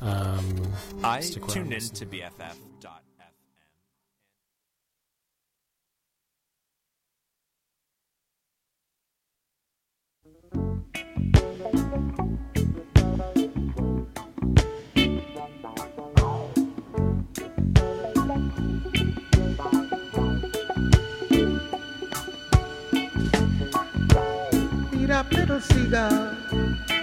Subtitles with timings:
[0.00, 0.72] Um,
[1.02, 2.54] I tuned in to BFF.fm.
[24.90, 26.97] Feed up little seagull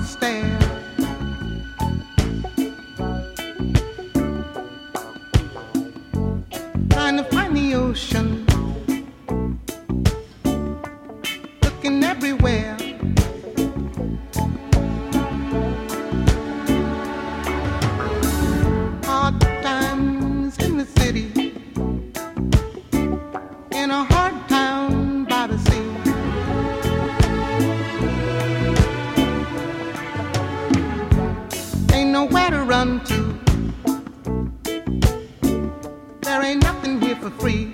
[0.00, 0.58] stair.
[6.90, 8.46] Trying to find the ocean,
[11.62, 12.83] looking everywhere.
[32.64, 33.38] run to.
[36.22, 37.73] There ain't nothing here for free.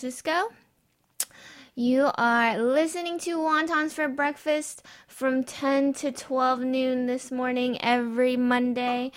[0.00, 0.48] Francisco.
[1.74, 8.34] You are listening to Wontons for Breakfast from 10 to 12 noon this morning every
[8.34, 9.12] Monday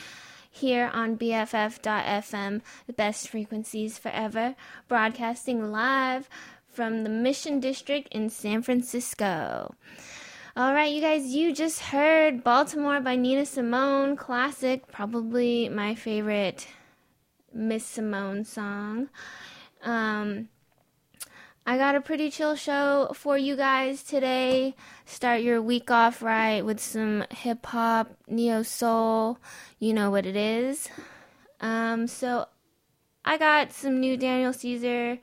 [0.51, 4.55] here on BFF.FM, the best frequencies forever,
[4.89, 6.27] broadcasting live
[6.67, 9.73] from the Mission District in San Francisco.
[10.57, 16.67] All right, you guys, you just heard Baltimore by Nina Simone, classic, probably my favorite
[17.53, 19.07] Miss Simone song.
[19.81, 20.49] Um,
[21.65, 24.75] I got a pretty chill show for you guys today.
[25.05, 29.37] Start your week off right with some hip hop, neo soul.
[29.79, 30.89] You know what it is.
[31.61, 32.47] Um, so
[33.23, 35.19] I got some new Daniel Caesar,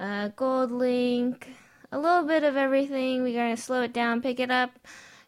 [0.00, 1.44] uh, GoldLink,
[1.92, 3.22] a little bit of everything.
[3.22, 4.70] We're gonna slow it down, pick it up.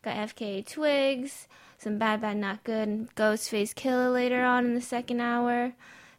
[0.01, 4.81] Got FKA Twigs, some Bad Bad Not Good, and Ghostface Killah later on in the
[4.81, 5.75] second hour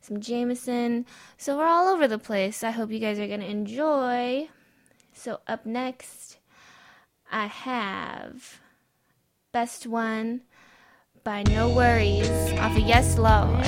[0.07, 1.05] some Jameson.
[1.37, 2.63] So we're all over the place.
[2.63, 4.47] I hope you guys are going to enjoy.
[5.13, 6.37] So up next,
[7.29, 8.61] I have
[9.51, 10.41] Best One
[11.23, 13.67] by NxWorries off of Yes Lawd.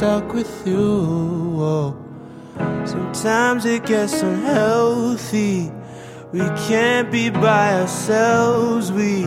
[0.00, 1.58] stuck with you.
[1.60, 1.94] Oh.
[2.86, 5.70] Sometimes it gets unhealthy.
[6.32, 8.90] We can't be by ourselves.
[8.90, 9.26] We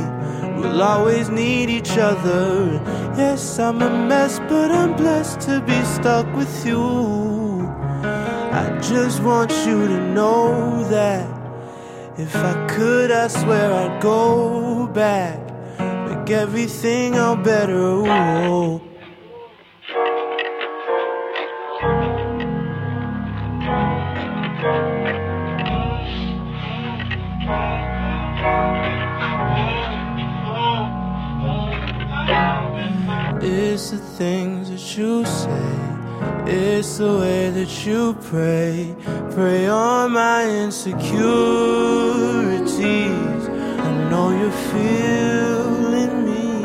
[0.57, 2.81] we'll always need each other.
[3.15, 6.81] Yes, I'm a mess, but I'm blessed to be stuck with you.
[8.59, 11.27] I just want you to know that
[12.17, 15.37] if I could, I swear I'd go back,
[16.07, 17.77] make everything all better.
[17.77, 18.92] Ooh.
[36.95, 38.95] The way that you pray.
[39.31, 41.17] Pray on my insecurities.
[43.87, 46.63] I know you're feeling me.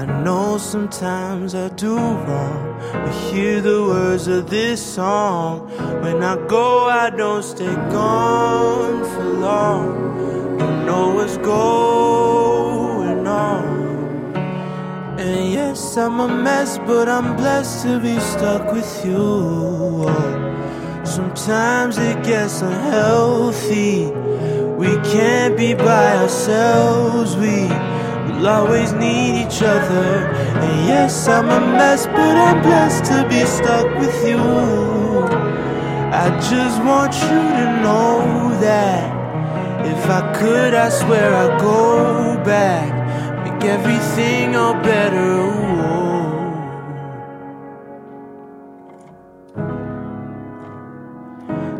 [0.00, 2.80] I know sometimes I do wrong.
[2.92, 5.68] But hear the words of this song.
[6.02, 10.56] When I go, I don't stay gone for long.
[10.56, 13.66] Don't know what's going on.
[15.18, 20.04] And yes, I'm a mess, but I'm blessed to be stuck with you.
[21.04, 24.10] Sometimes it gets unhealthy.
[24.76, 27.34] We can't be by ourselves.
[27.36, 27.68] We
[28.26, 30.26] will always need each other.
[30.64, 34.38] And yes, I'm a mess, but I'm blessed to be stuck with you.
[36.12, 42.96] I just want you to know that if I could, I swear I'd go back
[43.48, 45.75] make everything all better.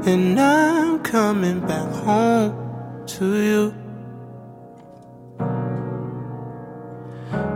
[0.08, 2.54] And I'm coming back home
[3.08, 3.74] to you.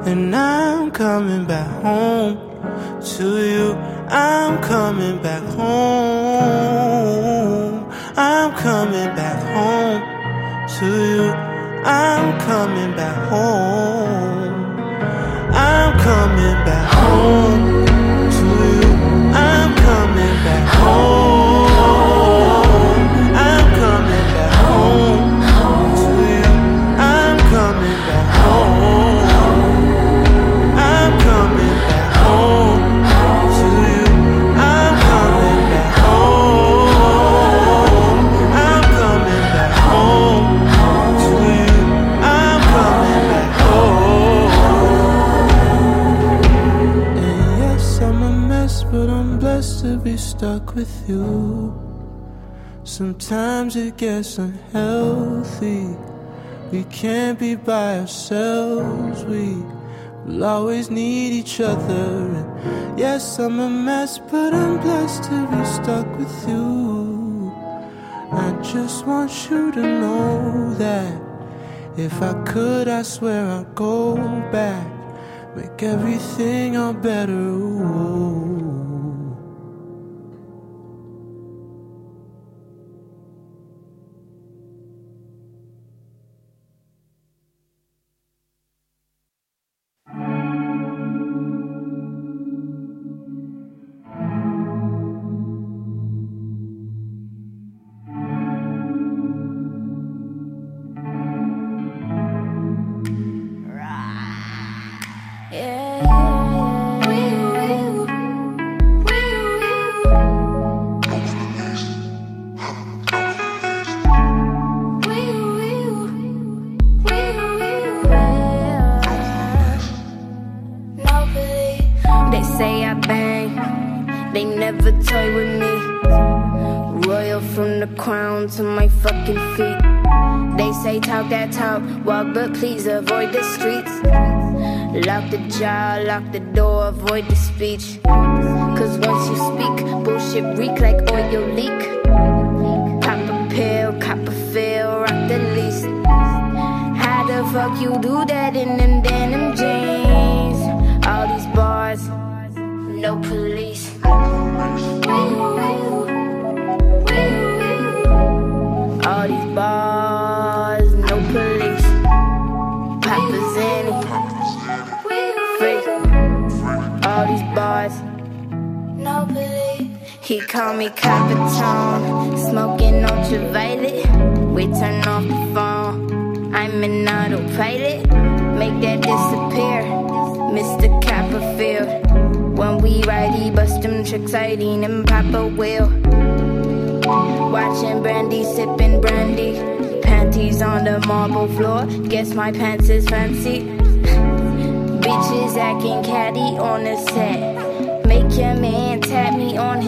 [0.04, 2.38] And I'm coming back home
[3.00, 3.74] to you.
[4.08, 6.68] I'm coming back home.
[8.16, 10.02] I'm coming back home
[10.76, 11.30] to you.
[11.84, 14.76] I'm coming back home.
[15.54, 17.86] I'm coming back home
[18.38, 18.90] to you.
[19.38, 21.49] I'm coming back home.
[50.50, 51.72] Stuck with you.
[52.82, 55.86] Sometimes it gets unhealthy.
[56.72, 59.24] We can't be by ourselves.
[59.24, 59.54] We
[60.24, 62.04] will always need each other.
[62.38, 67.52] And yes, I'm a mess, but I'm blessed to be stuck with you.
[68.32, 71.14] I just want you to know that
[71.96, 74.16] if I could, I swear I'd go
[74.50, 74.88] back,
[75.54, 77.32] make everything all better.
[77.32, 78.59] Ooh.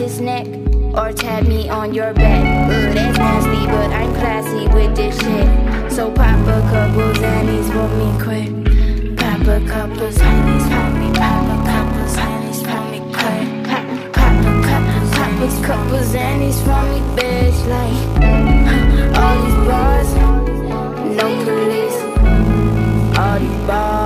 [0.02, 0.46] His neck
[0.98, 2.42] or tap me on your back.
[2.70, 5.48] Ugh, that's nasty, but I'm classy with this shit.
[5.92, 8.50] So pop a couple zannies for me quick.
[9.16, 11.08] Pop a couple zannies for me.
[11.22, 13.48] Pop a couple zannies for me quick.
[13.68, 13.84] Pop,
[14.16, 17.58] pop a couple pop a couple zannies for me, bitch.
[17.74, 18.00] Like
[19.20, 20.10] all these bars,
[21.18, 21.98] no police.
[23.18, 24.01] All these bars,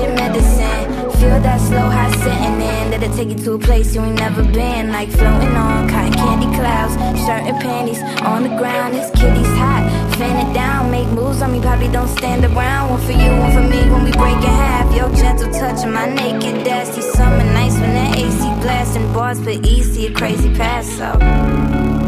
[0.00, 1.10] Shit medicine.
[1.20, 2.90] Feel that slow high sitting in.
[2.90, 4.90] That'll take you to a place you ain't never been.
[4.92, 6.94] Like floating on cotton candy clouds.
[7.20, 8.94] Shirt and panties on the ground.
[8.94, 9.84] This kitty's hot.
[10.16, 11.60] Fan it down, make moves on me.
[11.60, 12.90] Probably don't stand around.
[12.90, 14.88] One for you, one for me when we break in half.
[14.96, 19.50] Yo, gentle touch on my naked dusty summer nights when that AC blasting bars for
[19.50, 20.88] easy, a crazy pass.
[20.96, 21.12] So,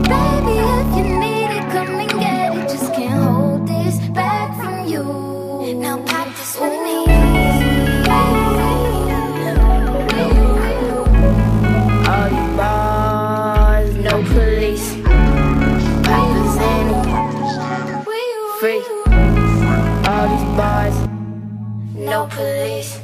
[0.09, 1.32] baby, if you need
[22.43, 23.02] police.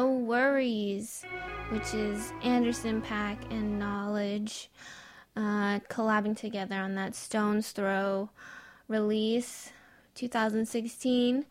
[0.00, 1.24] NxWorries,
[1.68, 4.68] which is Anderson .Paak and Knxwledge
[5.36, 8.30] uh, collabing together on that Stones Throw
[8.88, 9.72] release
[10.14, 11.44] 2016.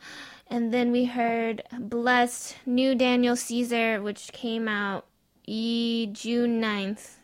[0.47, 5.05] And then we heard Blessed New Daniel Caesar, which came out
[5.45, 7.17] e- June 9th,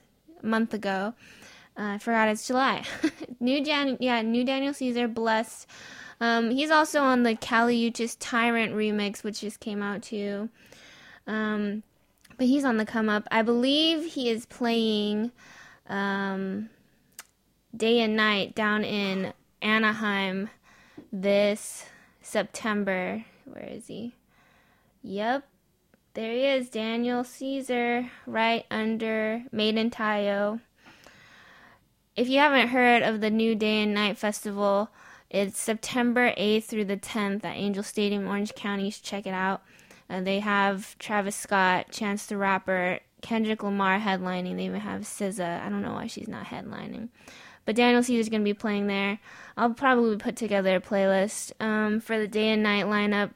[0.44, 1.16] a month ago.
[1.76, 2.84] Uh, I forgot it's July.
[3.40, 5.68] new Jan- yeah, New Daniel Caesar, Blessed.
[6.22, 10.50] Um, he's also on the Kali Uchis Tyrant remix, which just came out too.
[11.28, 11.84] Um,
[12.38, 13.28] but he's on the come up.
[13.32, 15.32] I believe he is playing
[15.88, 16.70] um,
[17.76, 20.50] day and night down in Anaheim
[21.12, 21.86] this
[22.22, 23.24] September.
[23.46, 24.16] Where is he?
[25.04, 25.48] Yep.
[26.14, 30.62] There he is, Daniel Caesar, right under Madeintyo.
[32.16, 34.90] If you haven't heard of the new Day and Night Festival,
[35.30, 38.86] it's September 8th through the 10th at Angel Stadium, Orange County.
[38.86, 39.62] You should check it out.
[40.10, 44.58] Uh, they have Travis Scott, Chance the Rapper, Kendrick Lamar headlining.
[44.58, 45.62] They even have SZA.
[45.62, 47.10] I don't know why she's not headlining.
[47.66, 49.20] But Daniel Caesar's going to be playing there.
[49.58, 53.32] I'll probably put together a playlist um, for the day and night lineup.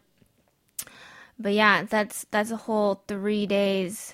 [1.39, 4.13] But yeah, that's that's a whole three days.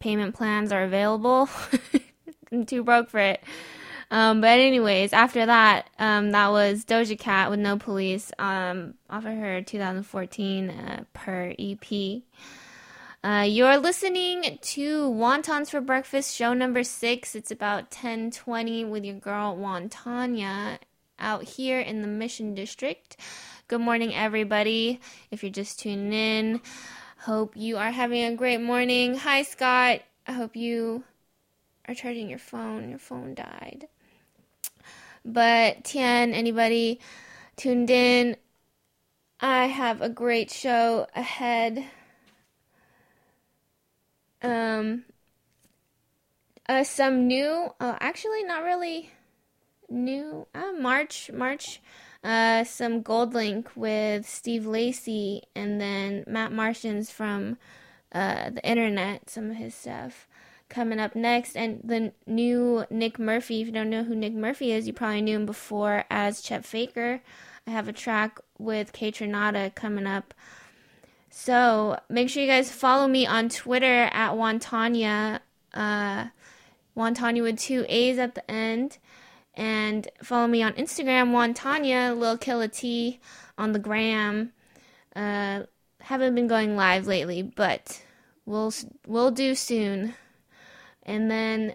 [0.00, 1.48] Payment plans are available.
[2.52, 3.42] I'm too broke for it.
[4.10, 9.24] Um, but anyways, after that, um, that was Doja Cat with No Police um, off
[9.24, 11.54] of her 2014 uh, Purrr!
[11.58, 12.22] EP.
[13.24, 17.34] Uh, you're listening to Wontons for Breakfast, show number six.
[17.34, 20.78] It's about 10:20 with your girl Wontanya
[21.18, 23.16] out here in the Mission District.
[23.66, 25.00] Good morning, everybody.
[25.30, 26.60] If you're just tuning in,
[27.20, 29.16] hope you are having a great morning.
[29.16, 30.02] Hi, Scott.
[30.26, 31.04] I hope you
[31.88, 32.90] are charging your phone.
[32.90, 33.88] Your phone died.
[35.24, 37.00] But Tian, anybody
[37.56, 38.36] tuned in?
[39.40, 41.84] I have a great show ahead.
[44.42, 45.04] Um,
[46.68, 49.10] uh, some new, uh, actually not really
[49.88, 50.46] new.
[50.54, 51.80] Uh, March, March.
[52.22, 57.58] Uh, some GoldLink with Steve Lacy, and then Matt Martians from
[58.12, 59.28] uh, the internet.
[59.28, 60.26] Some of his stuff
[60.74, 63.60] coming up next, and the new Nick Murphy.
[63.60, 66.64] If you don't know who Nick Murphy is, you probably knew him before as Chet
[66.64, 67.20] Faker.
[67.66, 70.34] I have a track with KAYTRANADA coming up.
[71.30, 75.40] So make sure you guys follow me on Twitter at Wantanya,
[75.72, 76.26] uh,
[76.96, 78.98] Wontanya with two A's at the end,
[79.54, 83.20] and follow me on Instagram, Wantanya, Lil Killa T
[83.56, 84.52] on the gram.
[85.14, 85.62] Uh,
[86.00, 88.02] haven't been going live lately, but
[88.44, 88.72] we'll
[89.06, 90.14] we'll do soon.
[91.04, 91.74] And then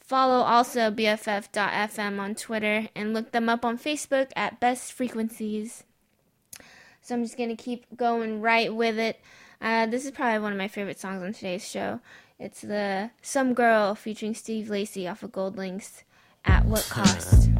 [0.00, 5.84] follow also BFF.FM on Twitter and look them up on Facebook at Best Frequencies.
[7.02, 9.20] So I'm just gonna keep going right with it.
[9.60, 12.00] Uh, this is probably one of my favorite songs on today's show.
[12.38, 16.04] It's the Some Girl featuring Steve Lacy off of GoldLinks
[16.44, 17.50] At what cost?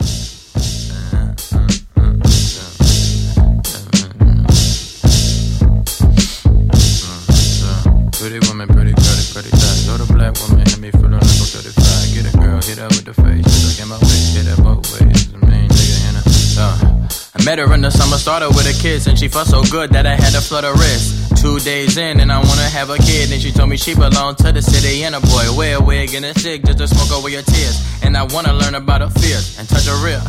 [8.21, 9.87] Pretty woman, pretty girl, pretty thighs.
[9.87, 12.15] You're the black woman, hit me feeling like I'm 35.
[12.15, 13.65] Get a girl, hit her with the face.
[13.65, 15.29] Like in my way, hit her both ways.
[15.33, 16.25] The main nigga in her.
[16.59, 17.09] Uh.
[17.39, 19.91] I met her in the summer, started with a kiss, and she felt so good
[19.91, 21.37] that I had to flutter wrist.
[21.39, 24.39] Two days in, and I wanna have a kid, and she told me she belonged
[24.39, 27.13] to the city, and a boy wear a wig and a stick just to smoke
[27.17, 27.79] away your tears.
[28.03, 30.21] And I wanna learn about her fears and touch her real.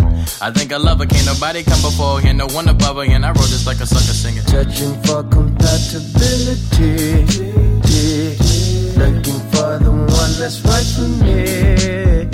[0.42, 3.26] I think I love her, can't nobody come before, and no one above her, and
[3.26, 4.44] I wrote this like a sucker singer.
[4.44, 7.26] Touching for compatibility,
[9.00, 12.28] looking for the one that's right for me.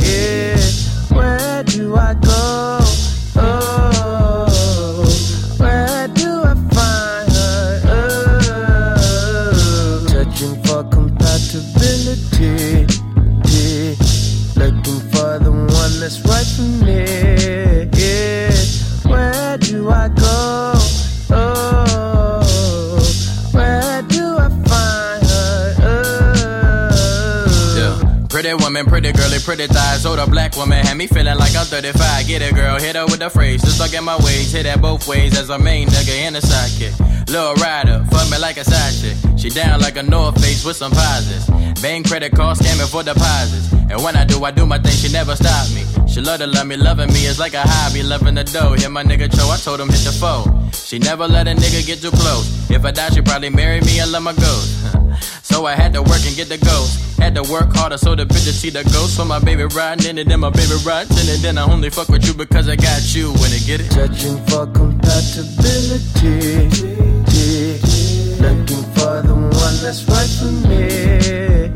[1.16, 2.75] Where do I go?
[28.76, 30.06] Woman, pretty girly, pretty thighs.
[30.06, 32.28] Older black woman had me feeling like I'm 35.
[32.28, 33.62] Get it, girl, hit her with the phrase.
[33.62, 36.42] Just like in my ways, hit that both ways as a main nigga and a
[36.42, 36.94] sidekick.
[37.30, 39.16] Little rider, fuck me like a side chick.
[39.40, 41.50] She down like a North Face with some posits.
[41.82, 43.72] Bang credit card, scamming for deposits.
[43.72, 45.84] And when I do, I do my thing, she never stop me.
[46.08, 48.74] She love to love me, loving me is like a hobby, loving the dough.
[48.74, 50.44] Hit my nigga Cho, I told him hit the foe.
[50.74, 52.70] She never let a nigga get too close.
[52.70, 54.95] If I die, she probably marry me and love my ghost.
[55.22, 57.18] so I had to work and get the ghost.
[57.20, 59.16] Had to work harder so the bitch see the ghost.
[59.16, 61.42] So my baby riding in it, then my baby riding in it.
[61.42, 63.32] Then I only fuck with you because I got you.
[63.34, 63.92] When it get it?
[63.92, 66.70] Touching for compatibility,
[68.42, 71.75] looking for the one that's right for me.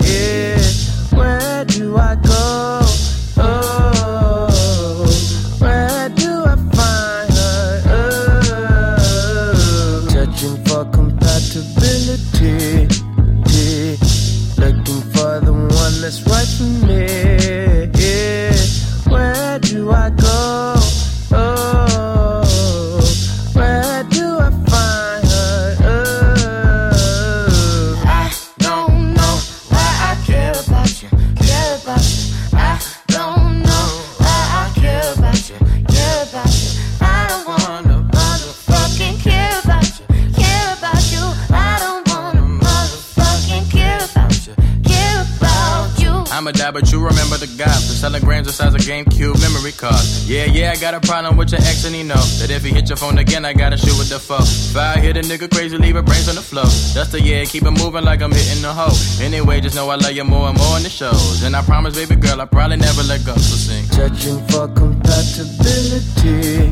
[50.79, 53.17] Got a problem with your ex, and he know that if he hit your phone
[53.17, 54.37] again, I gotta shoot with the foe.
[54.39, 56.63] If I hit a nigga crazy, leave her brains on the floor.
[56.95, 58.95] That's the yeah, keep it moving like I'm hitting the hoe.
[59.23, 61.43] Anyway, just know I love you more and more in the shows.
[61.43, 63.35] And I promise, baby girl, I probably never let go.
[63.35, 63.85] So sing.
[63.89, 66.69] Touching for compatibility,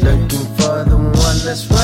[0.00, 1.79] looking for the one that's right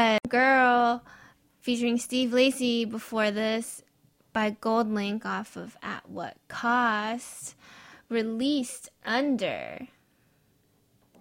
[0.00, 1.04] was Girl
[1.60, 3.82] featuring Steve Lacy before this
[4.32, 7.54] by GoldLink off of At What Cost,
[8.08, 9.88] released under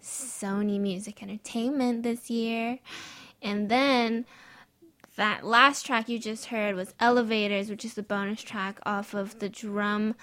[0.01, 2.79] Sony Music Entertainment this year.
[3.41, 4.25] And then
[5.17, 9.39] that last track you just heard was Elevators, which is the bonus track off of
[9.39, 10.15] the drum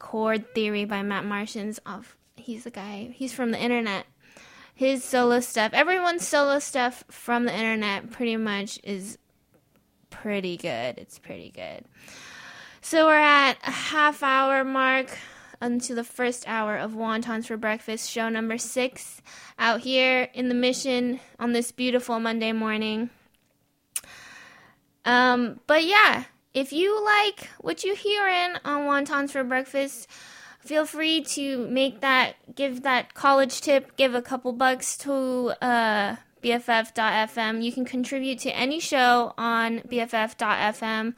[0.00, 4.04] chord theory by Matt Martians off he's the guy he's from the internet
[4.74, 9.18] his solo stuff, everyone's solo stuff from the internet pretty much is
[10.10, 10.98] pretty good.
[10.98, 11.84] It's pretty good.
[12.80, 15.16] So we're at a half hour mark
[15.62, 19.22] onto the first hour of Wontons for Breakfast, show number six,
[19.58, 23.10] out here in the mission on this beautiful Monday morning.
[25.04, 30.08] Um, but yeah, if you like what you hearing on Wontons for Breakfast,
[30.64, 36.16] feel free to make that, give that college tip, give a couple bucks to uh,
[36.42, 37.62] BFF.FM.
[37.62, 41.14] You can contribute to any show on BFF.FM.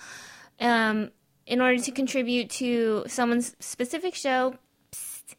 [0.58, 1.10] Um,
[1.46, 4.56] in order to contribute to someone's specific show,
[4.90, 5.36] psst,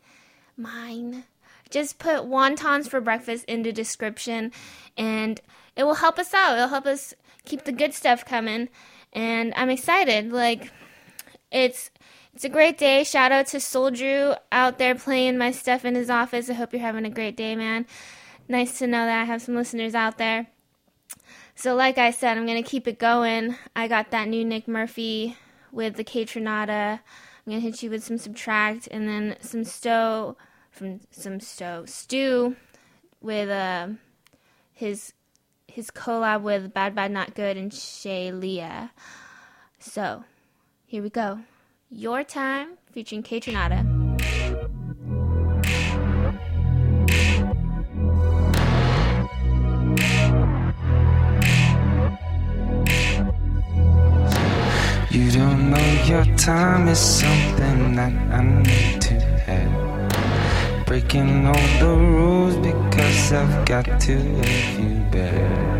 [0.56, 1.26] mine,
[1.70, 4.54] just put wontons for breakfast in the description
[4.98, 5.42] and
[5.76, 6.56] it will help us out.
[6.56, 7.14] It'll help us
[7.46, 8.70] keep the good stuff coming.
[9.12, 10.32] And I'm excited.
[10.32, 10.72] Like,
[11.52, 11.92] it's
[12.38, 13.04] it's a great day.
[13.04, 16.52] Shout out to Soul Drew out there playing my stuff in his office.
[16.52, 17.88] I hope you're having a great day, man.
[18.48, 20.46] Nice to know that I have some listeners out there.
[21.56, 23.56] So, like I said, I'm going to keep it going.
[23.76, 25.36] I got that new Nick Murphy
[25.72, 27.00] with the KAYTRANADA.
[27.00, 27.00] I'm
[27.48, 30.38] going to hit you with some SBTRKT and then some Stowe
[30.70, 32.56] from some Stowe Stew
[33.20, 33.88] with uh,
[34.74, 35.14] his
[35.68, 38.92] his collab with Bad Bad Not Good and Shay Lia.
[39.80, 40.24] So,
[40.86, 41.40] here we go.
[41.90, 43.86] Your Time featuring KAYTRANADA.
[55.10, 59.14] You don't know your time is something that I need to
[59.48, 60.86] have.
[60.86, 65.77] Breaking all the rules because I've got to have you back.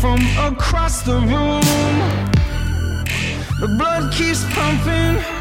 [0.00, 1.62] From across the room.
[3.60, 5.37] The blood keeps pumping,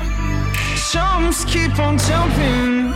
[0.92, 2.94] chumps keep on jumping.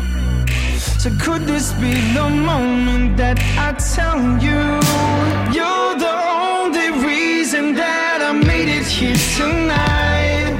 [0.99, 4.61] So could this be the moment that I tell you
[5.51, 10.57] you're the only reason that I made it here tonight?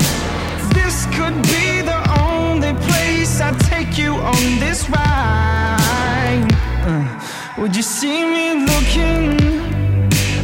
[0.74, 6.48] This could be the only place I take you on this ride.
[6.84, 9.40] Uh, would you see me looking?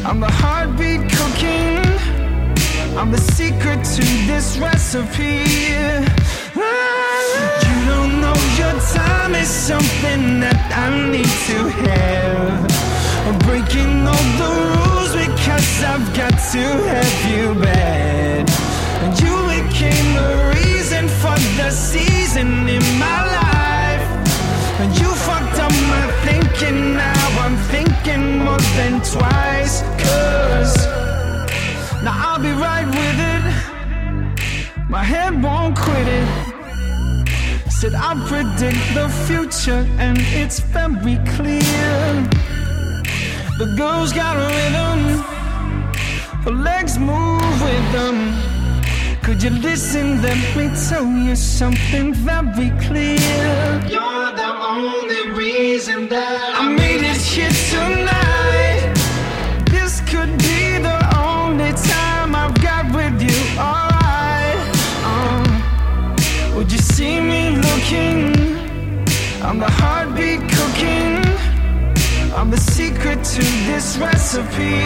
[0.06, 1.84] I'm the heartbeat cooking.
[2.98, 6.08] I'm the secret to this recipe.
[9.28, 12.60] Time is something that I need to have.
[13.28, 18.50] I'm breaking all the rules because I've got to have you bad.
[19.04, 24.06] And you became the reason for the season in my life.
[24.82, 29.82] And you fucked up my thinking, now I'm thinking more than twice.
[30.06, 30.76] Cause
[32.04, 33.44] now I'll be right with it.
[34.90, 36.47] My head won't quit it.
[37.80, 42.28] Said I predict the future, and it's very clear.
[43.60, 45.22] The girl's got a rhythm,
[46.44, 48.34] her legs move with them.
[49.22, 50.24] Could you listen?
[50.24, 53.20] Let me tell you something very clear.
[53.88, 58.96] You're the only reason that I made it here tonight.
[59.70, 63.38] This could be the only time I've got with you.
[63.60, 64.58] Alright.
[65.14, 67.47] Um, would you see me
[67.88, 68.36] looking?
[69.42, 71.24] I'm the heartbeat cooking.
[72.36, 74.84] I'm the secret to this recipe.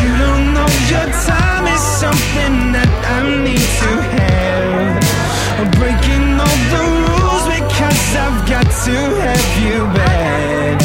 [0.00, 5.04] You don't know your time is something that I need to have.
[5.60, 10.80] I'm breaking all the rules because I've got to have you bad.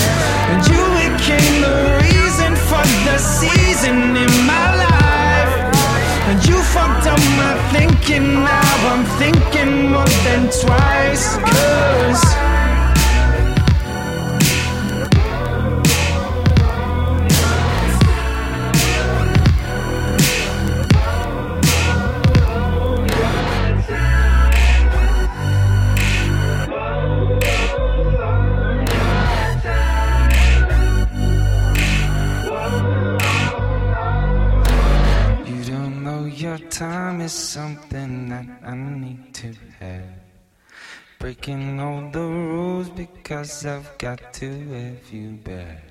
[0.51, 4.15] And you became the reason for the season
[7.13, 11.37] my thinking, now I'm thinking more than twice.
[11.37, 12.64] Cause
[36.75, 40.19] time is something that I need to have.
[41.19, 45.84] Breaking all the rules because I've got to have you back.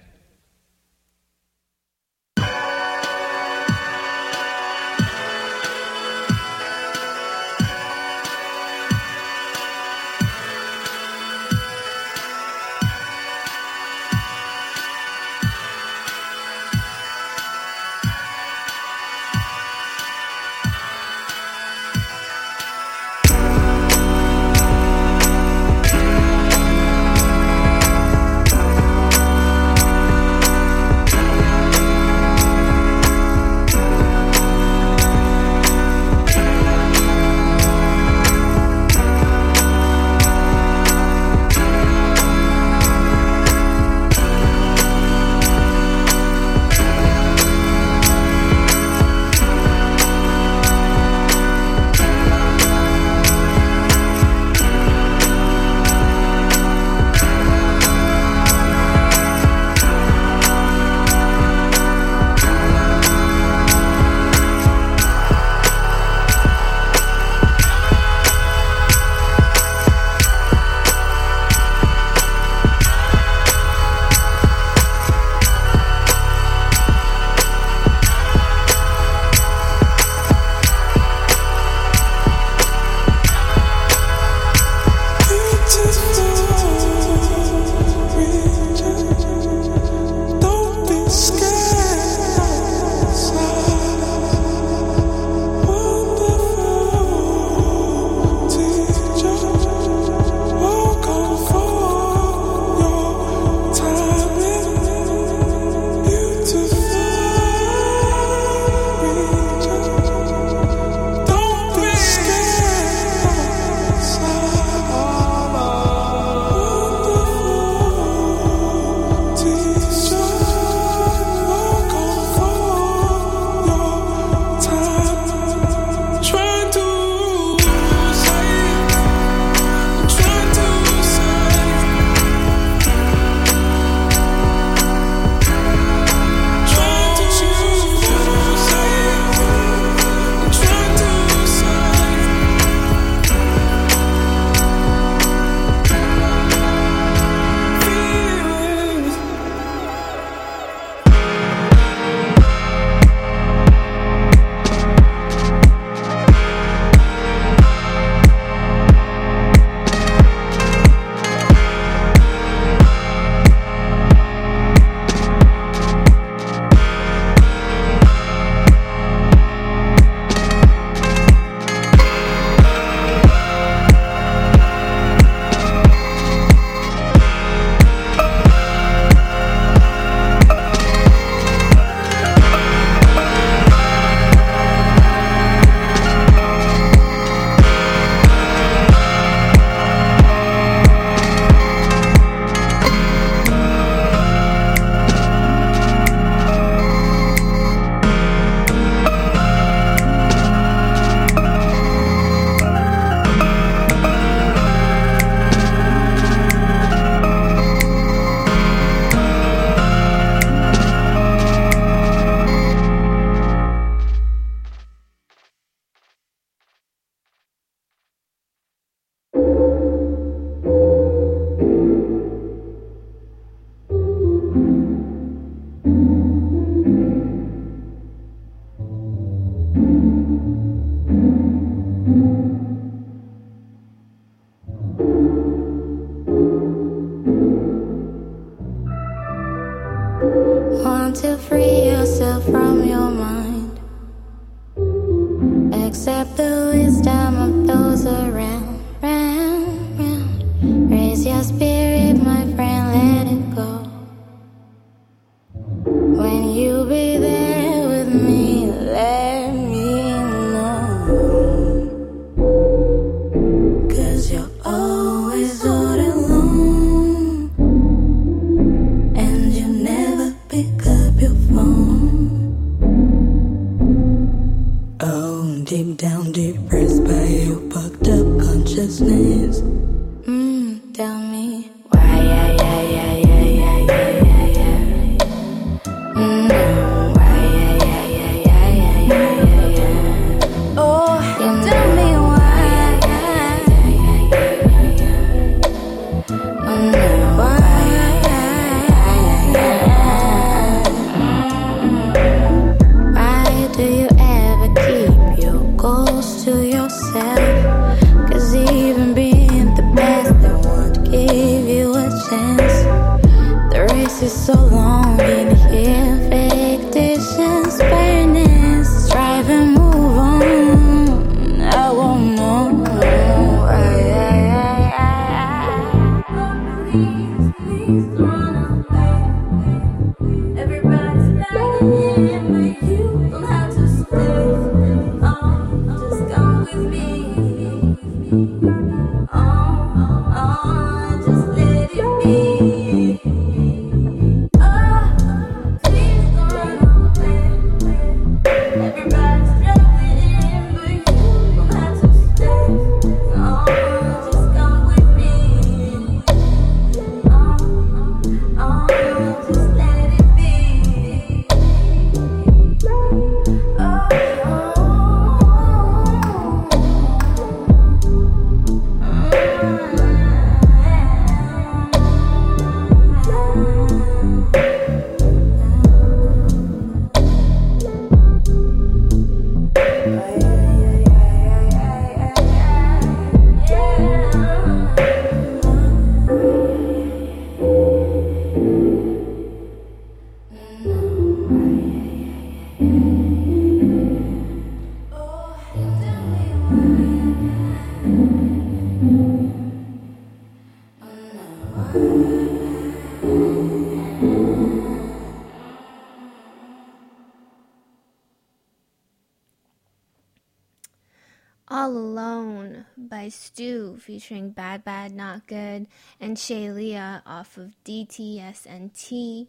[414.04, 415.86] Featuring Bad Bad Not Good
[416.20, 419.46] and Shay Lia off of DTSNT,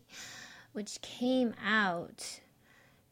[0.72, 2.40] which came out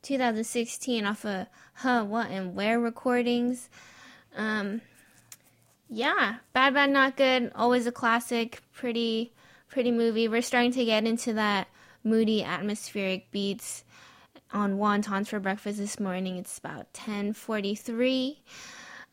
[0.03, 3.69] 2016 off of Huh, What and Where recordings.
[4.37, 4.79] Um,
[5.89, 9.33] yeah, Bad Bad Not Good, always a classic, pretty
[9.67, 10.29] pretty movie.
[10.29, 11.67] We're starting to get into that
[12.05, 13.83] moody atmospheric beats
[14.53, 16.37] on wontons for breakfast this morning.
[16.37, 18.37] It's about 10:43.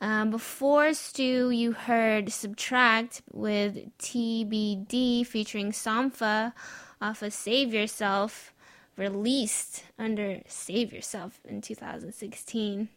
[0.01, 6.55] Um, before Stu, you heard SBTRKT with TBD featuring Sampha
[7.03, 8.55] off of Save Yourself,
[8.97, 12.89] released under Save Yourself in 2016.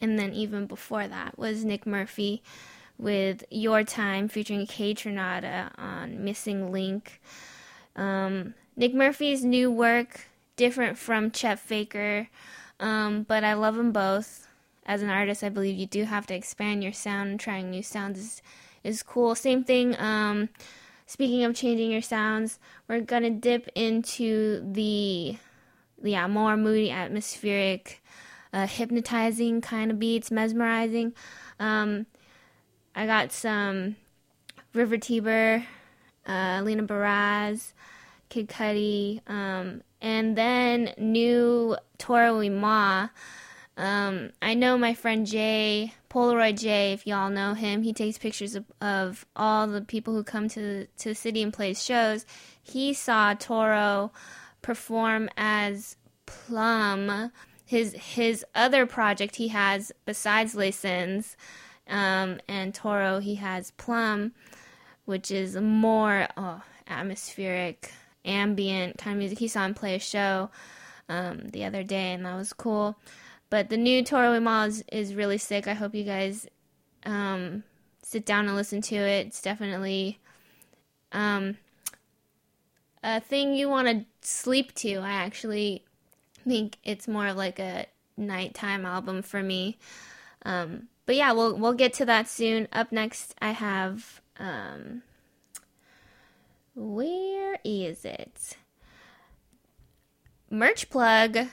[0.00, 2.42] And then even before that was Nick Murphy
[2.98, 7.22] with Your Time featuring KAYTRANADA on Missing Link.
[7.96, 12.28] Um, Nick Murphy's new work, different from Chet Faker,
[12.78, 14.47] um, but I love them both.
[14.88, 18.18] As an artist, I believe you do have to expand your sound, trying new sounds
[18.18, 18.42] is,
[18.82, 19.34] is cool.
[19.34, 20.48] Same thing, um,
[21.04, 22.58] speaking of changing your sounds,
[22.88, 25.36] we're gonna dip into the,
[26.02, 28.02] yeah, more moody, atmospheric,
[28.54, 31.12] uh, hypnotizing kind of beats, mesmerizing.
[31.60, 32.06] Um,
[32.94, 33.96] I got some
[34.72, 35.66] River Tiber,
[36.26, 37.74] uh, Lena Baraz,
[38.30, 43.08] Kid Cudi, um, and then new Toro y Moi.
[43.78, 48.56] Um, I know my friend Jay, Polaroid Jay, if y'all know him, he takes pictures
[48.56, 52.26] of, of all the people who come to the, to the city and plays shows.
[52.60, 54.10] He saw Toro
[54.62, 57.30] perform as Plum,
[57.64, 61.36] his his other project he has besides Les Sins,
[61.88, 64.32] um, and Toro he has Plum,
[65.04, 67.92] which is more oh, atmospheric,
[68.24, 69.38] ambient kind of music.
[69.38, 70.50] He saw him play a show
[71.08, 72.98] um, the other day, and that was cool.
[73.50, 75.66] But the new Toro y is, is really sick.
[75.66, 76.46] I hope you guys
[77.04, 77.64] um,
[78.02, 79.28] sit down and listen to it.
[79.28, 80.18] It's definitely
[81.12, 81.56] um,
[83.02, 84.96] a thing you want to sleep to.
[84.96, 85.84] I actually
[86.46, 87.86] think it's more of like a
[88.16, 89.78] nighttime album for me.
[90.44, 92.68] Um, but yeah, we'll we'll get to that soon.
[92.72, 95.02] Up next, I have um,
[96.74, 98.56] where is it?
[100.50, 101.48] Merch plug.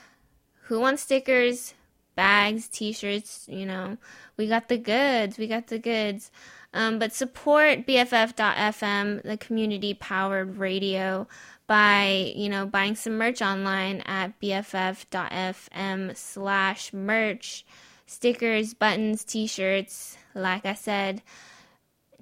[0.64, 1.74] Who wants stickers?
[2.16, 3.96] Bags, t-shirts, you know,
[4.36, 6.32] we got the goods, we got the goods.
[6.74, 11.28] Um, but support BFF.FM, the community powered radio,
[11.66, 17.64] by, you know, buying some merch online at BFF.FM slash merch.
[18.06, 21.22] stickers, buttons, t shirts, like I said,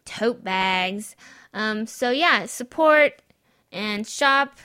[0.07, 1.15] tote bags.
[1.53, 3.21] Um, so, yeah, support
[3.71, 4.59] and shop.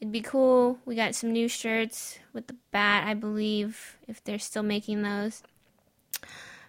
[0.00, 0.78] It'd be cool.
[0.84, 5.42] We got some new shirts with the bat, I believe, if they're still making those.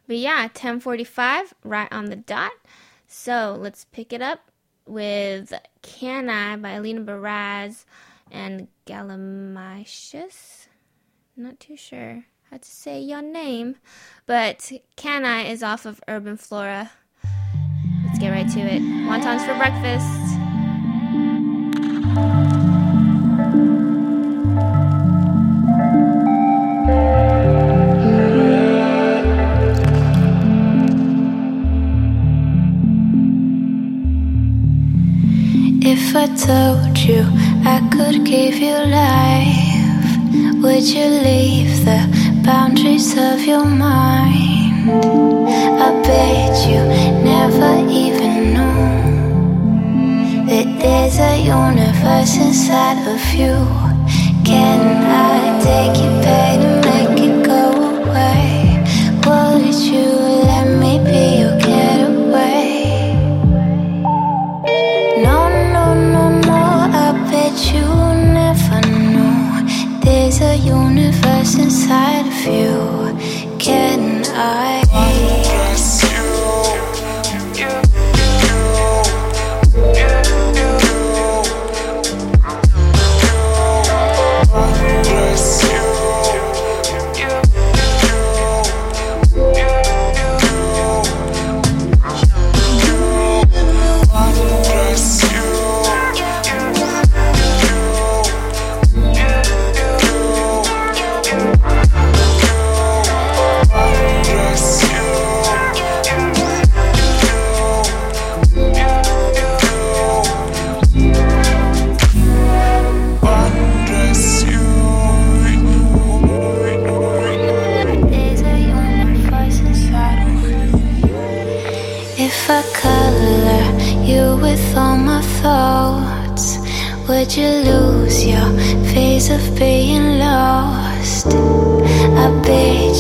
[0.08, 2.52] But yeah, 1045, right on the dot.
[3.08, 4.50] So let's pick it up
[4.88, 5.54] with
[5.84, 7.86] Can I by Alina Baraz
[8.32, 10.68] and Galamicious.
[11.38, 13.76] Not too sure how to say your name,
[14.26, 16.92] but Can I is off of Urban Flora.
[18.06, 18.82] Let's get right to it.
[18.82, 20.39] Wontons for breakfast.
[36.12, 37.22] If I told you
[37.64, 40.18] I could give you life,
[40.60, 42.02] would you leave the
[42.44, 44.90] boundaries of your mind?
[44.90, 46.82] I bet you
[47.24, 48.86] never even knew
[50.50, 53.54] that there's a universe inside of you.
[54.44, 57.70] Can I take your pain and make it go
[58.02, 58.82] away?
[59.28, 60.29] Would you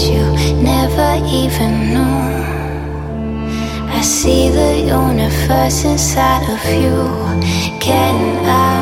[0.03, 0.23] you
[0.61, 2.19] never even knew.
[3.97, 6.99] I see the universe inside of you.
[7.79, 8.78] Can I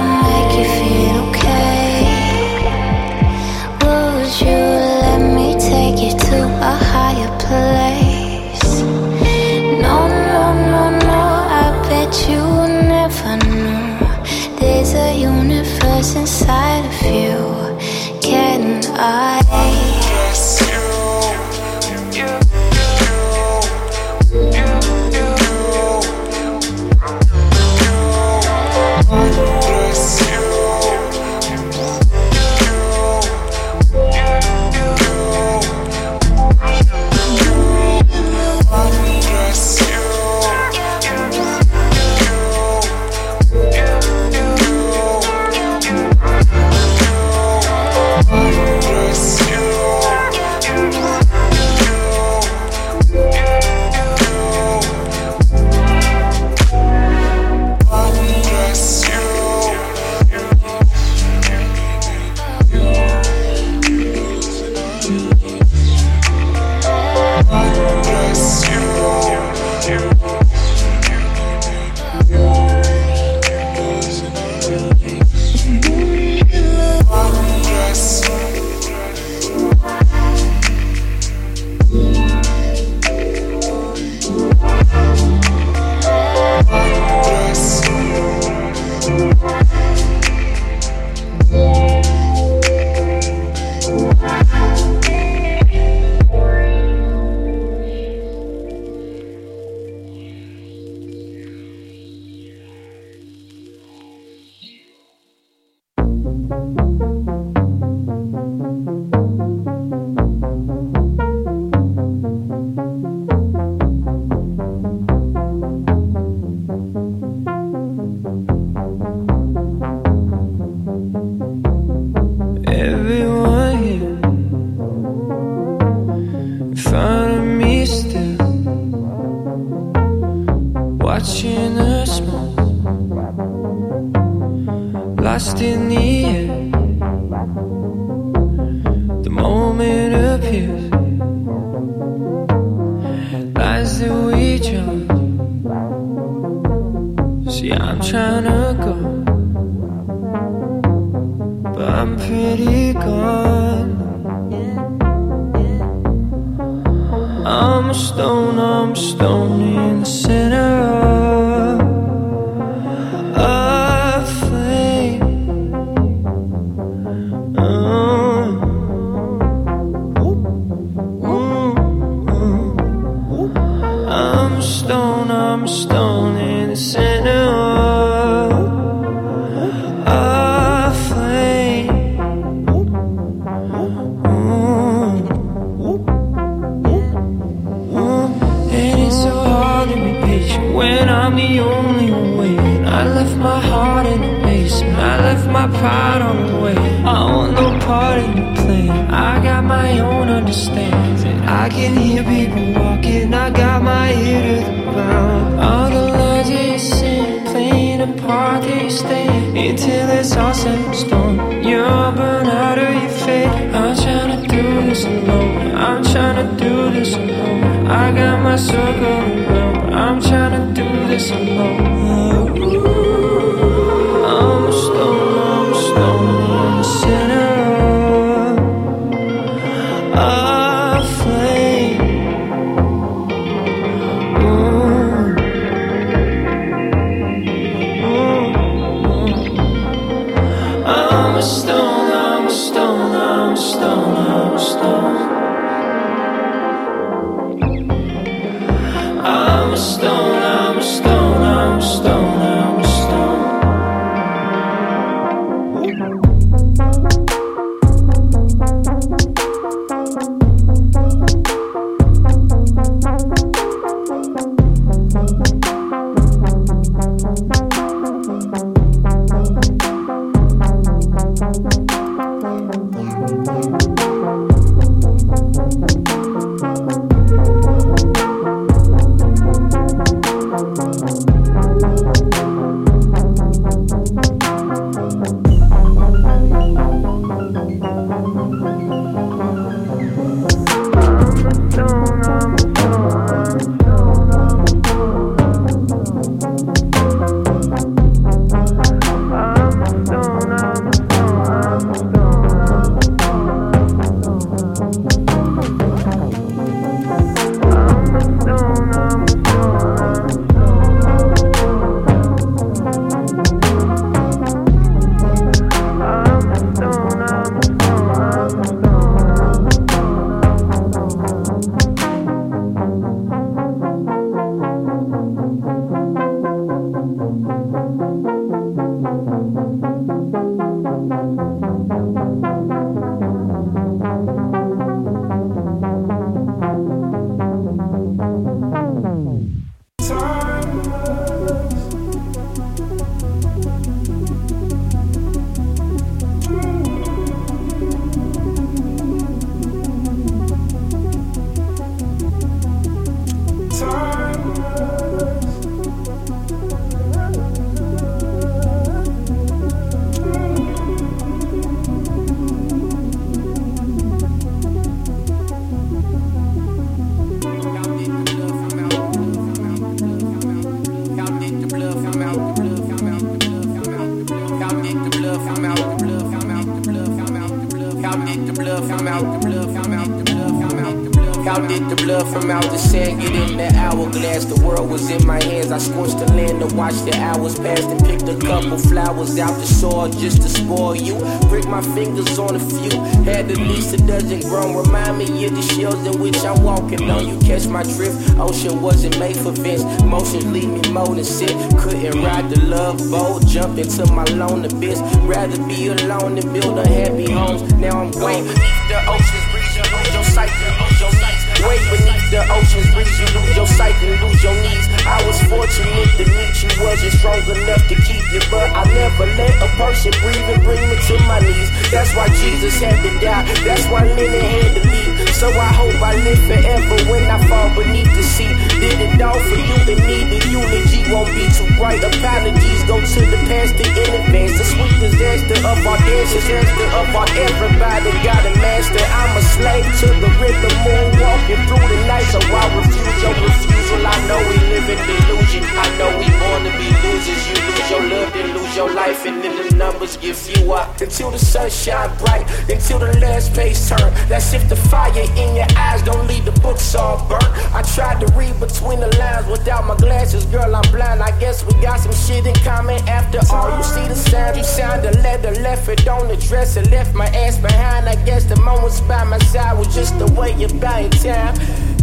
[420.21, 421.69] Breathing, bring me to my knees.
[421.91, 423.43] That's why Jesus had to die.
[423.63, 425.06] That's why Lennon had to leave.
[425.37, 428.49] So I hope I live forever when I fall beneath the sea.
[428.81, 430.25] Did it all for you and me.
[430.33, 432.01] The eulogy won't be too bright.
[432.01, 434.57] Apologies go to the pastor in advance.
[434.57, 438.97] The sweet disaster of our dances, disaster of our everybody got a master.
[438.97, 442.25] I'm a slave to the rhythm, moon walking through the night.
[442.33, 444.01] So I refuse your refusal.
[444.09, 445.63] I know we live in delusion.
[445.69, 447.41] I know we born to be losers.
[447.45, 450.81] You lose your love, then lose your life, and then the numbers get fewer.
[450.99, 454.09] Until the sun shine bright, until the last page turn.
[454.25, 457.43] That's if the fire in your eyes don't leave the books all burnt.
[457.73, 461.21] I tried to read between the lines without my glasses, girl, I'm blind.
[461.21, 463.77] I guess we got some shit in common after all.
[463.77, 467.27] You see the sign, you signed the letter, left it on the dresser, left my
[467.27, 468.07] ass behind.
[468.07, 471.55] I guess the moments by my side was just the way you buy time,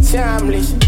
[0.03, 0.84] timeless.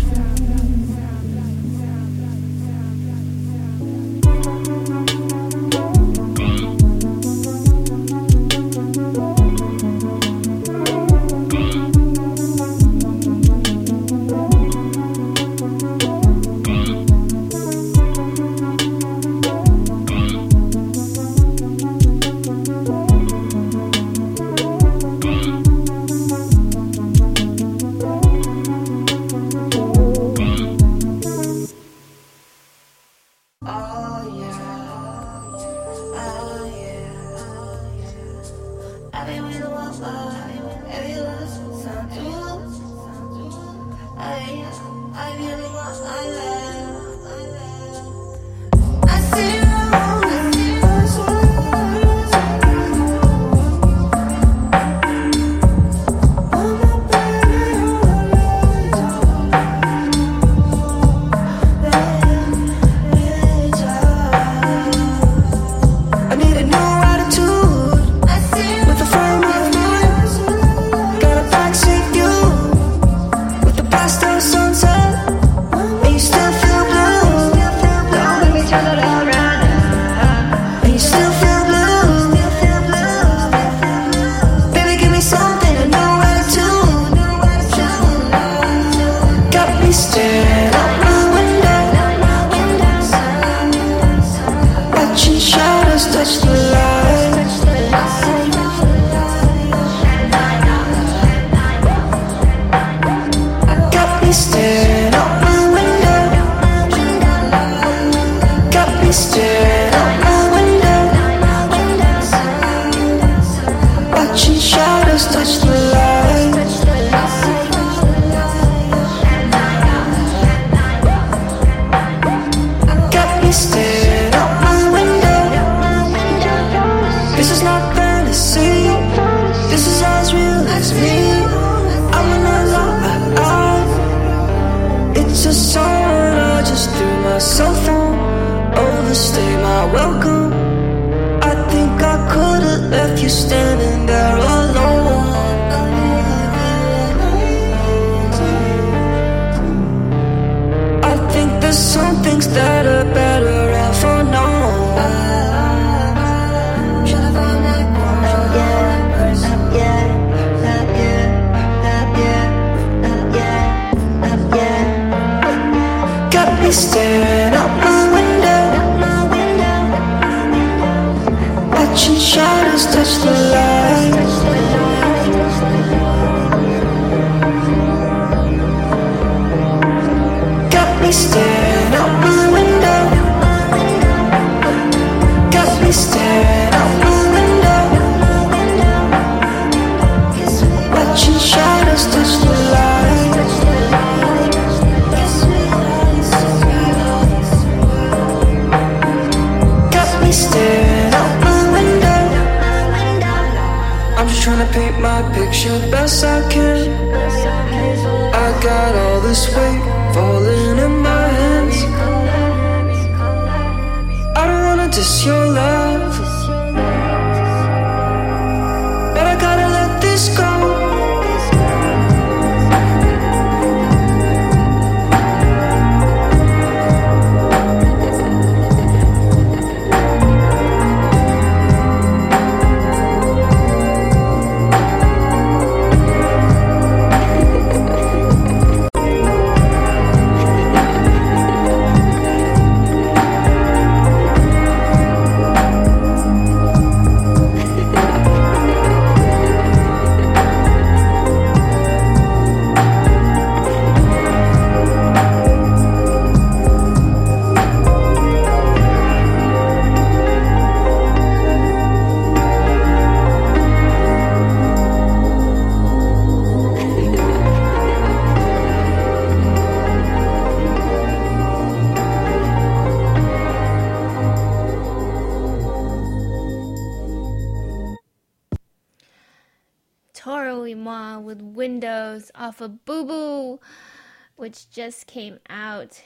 [284.47, 286.01] Which just came out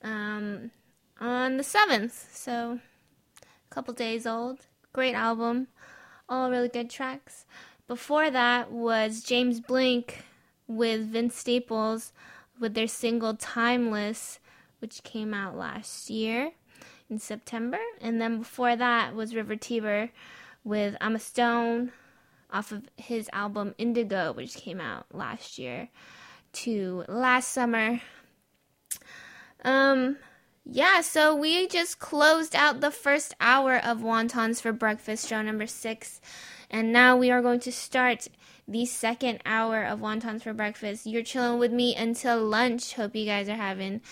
[0.00, 0.70] um,
[1.20, 2.12] on the 7th.
[2.32, 2.78] So,
[3.42, 4.66] a couple days old.
[4.92, 5.66] Great album.
[6.28, 7.46] All really good tracks.
[7.88, 10.22] Before that was James Blake
[10.68, 12.12] with Vince Staples
[12.60, 14.38] with their single Timeless,
[14.78, 16.52] which came out last year
[17.10, 17.80] in September.
[18.00, 20.10] And then before that was River Tiber
[20.62, 21.90] with I'm a Stone
[22.52, 25.88] off of his album Indigo, which came out last year
[26.64, 28.00] to last summer.
[29.64, 30.16] Um,
[30.64, 35.66] yeah, so we just closed out the first hour of Wontons for Breakfast, show number
[35.66, 36.20] six.
[36.70, 38.28] And now we are going to start
[38.66, 41.06] the second hour of Wontons for Breakfast.
[41.06, 42.94] You're chilling with me until lunch.
[42.94, 44.02] Hope you guys are having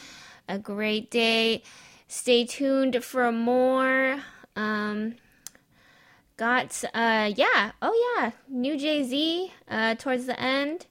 [0.48, 1.62] a great day.
[2.08, 4.22] Stay tuned for more.
[4.54, 5.16] Um,
[6.36, 10.86] got, uh, yeah, oh yeah, new Jay Z uh, towards the end.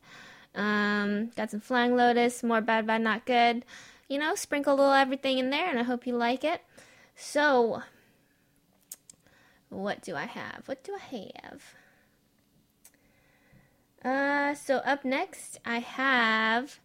[0.56, 3.64] Um, got some Flying Lotus, more BADBADNOTGOOD.
[4.08, 6.62] You know, sprinkle a little everything in there, and I hope you like it.
[7.16, 7.82] So,
[9.70, 10.64] what do I have?
[10.66, 11.64] What do I have?
[14.04, 16.80] Uh, so up next, I have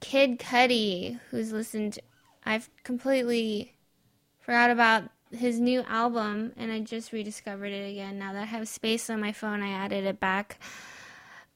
[0.00, 1.98] Kid Cudi, who's listened.
[2.44, 3.74] I've completely
[4.38, 8.18] forgot about his new album, and I just rediscovered it again.
[8.18, 10.60] Now that I have space on my phone, I added it back.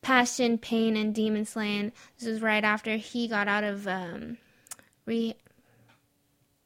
[0.07, 1.91] Passion, Pain, and Demon Slaying.
[2.17, 4.39] This was right after he got out of um,
[5.05, 5.35] re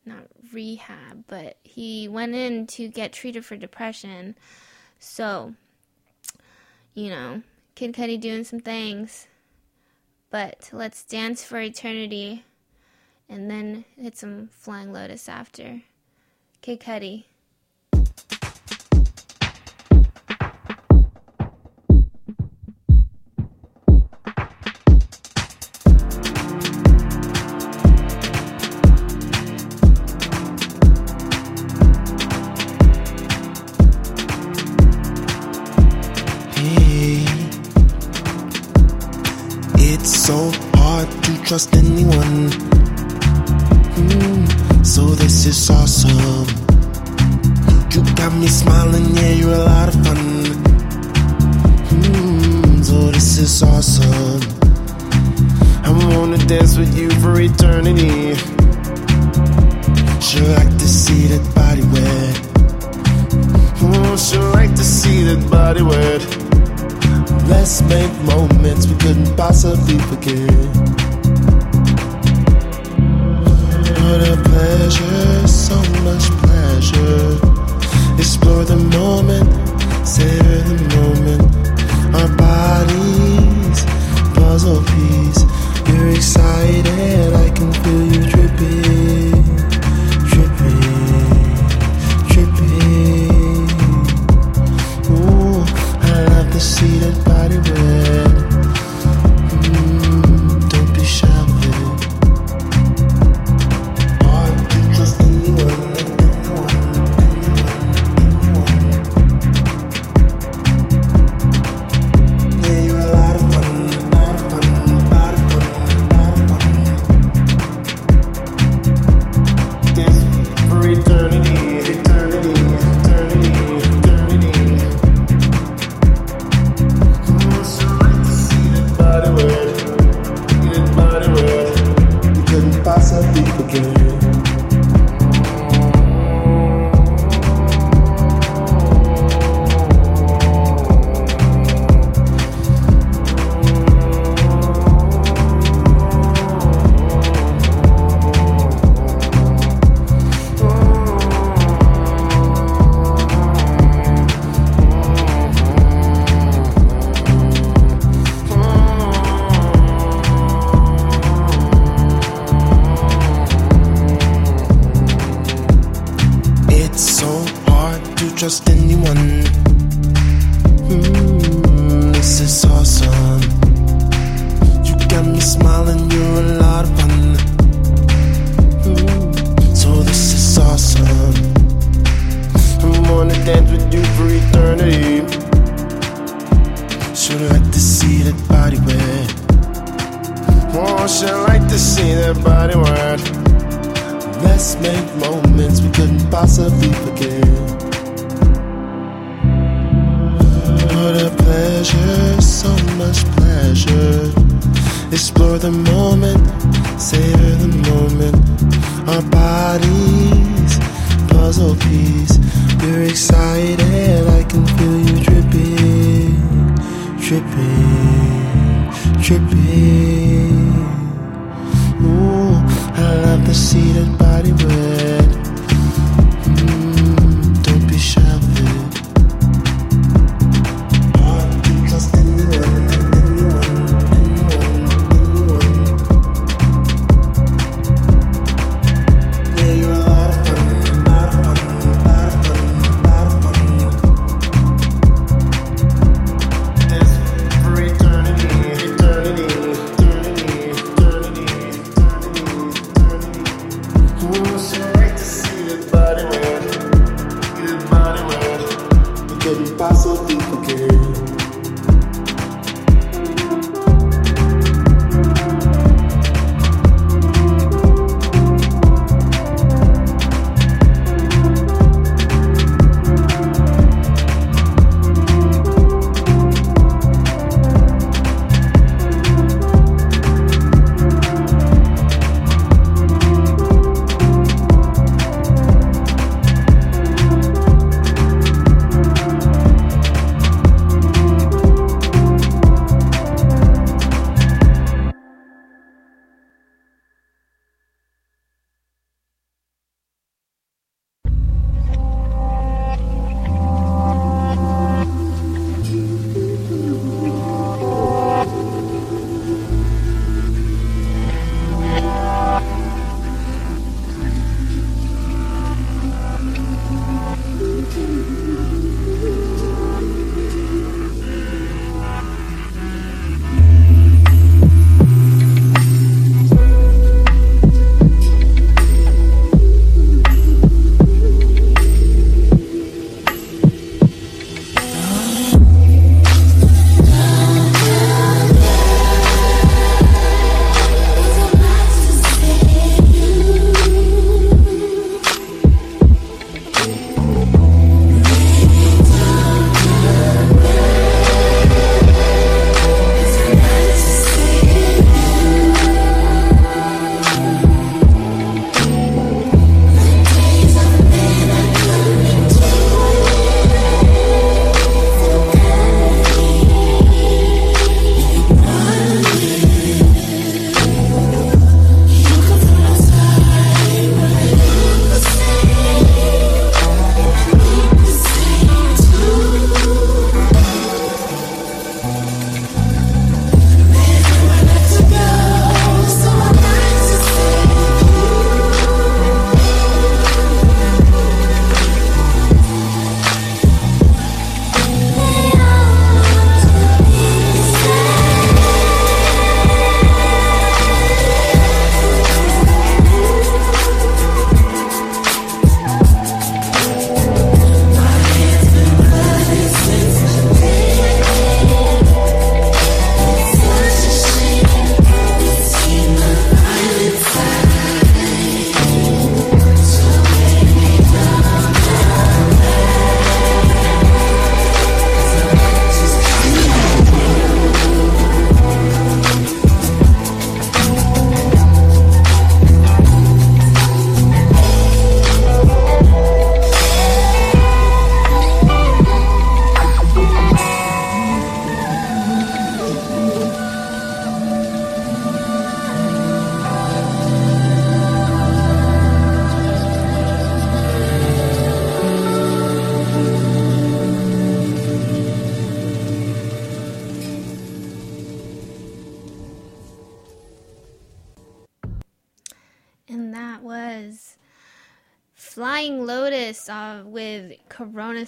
[0.04, 4.36] not rehab, but he went in to get treated for depression.
[4.98, 5.54] So,
[6.92, 7.40] you know,
[7.76, 9.26] Kid Cudi doing some things.
[10.28, 12.44] But let's dance for eternity
[13.26, 15.80] and then hit some Flying Lotus after.
[16.60, 17.24] Kid Cudi.
[41.50, 42.48] Trust anyone.
[43.96, 46.46] Hmm, so this is awesome.
[47.90, 50.18] You got me smiling, yeah, you're a lot of fun.
[51.90, 54.40] Hmm, so this is awesome.
[55.82, 58.19] I wanna dance with you for eternity.
[86.80, 87.29] Excited, I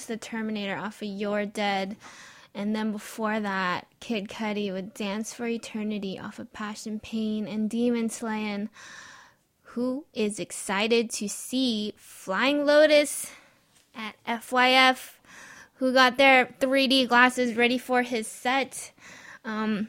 [0.06, 1.96] the Terminator off of You're Dead.
[2.54, 7.70] And then before that, Kid Cudi with Dance for Eternity off of Passion Pain and
[7.70, 8.68] Demon Slaying.
[9.62, 13.30] Who is excited to see Flying Lotus
[13.94, 15.14] at FYF?
[15.76, 18.92] Who got their 3D glasses ready for his set?
[19.44, 19.88] Um,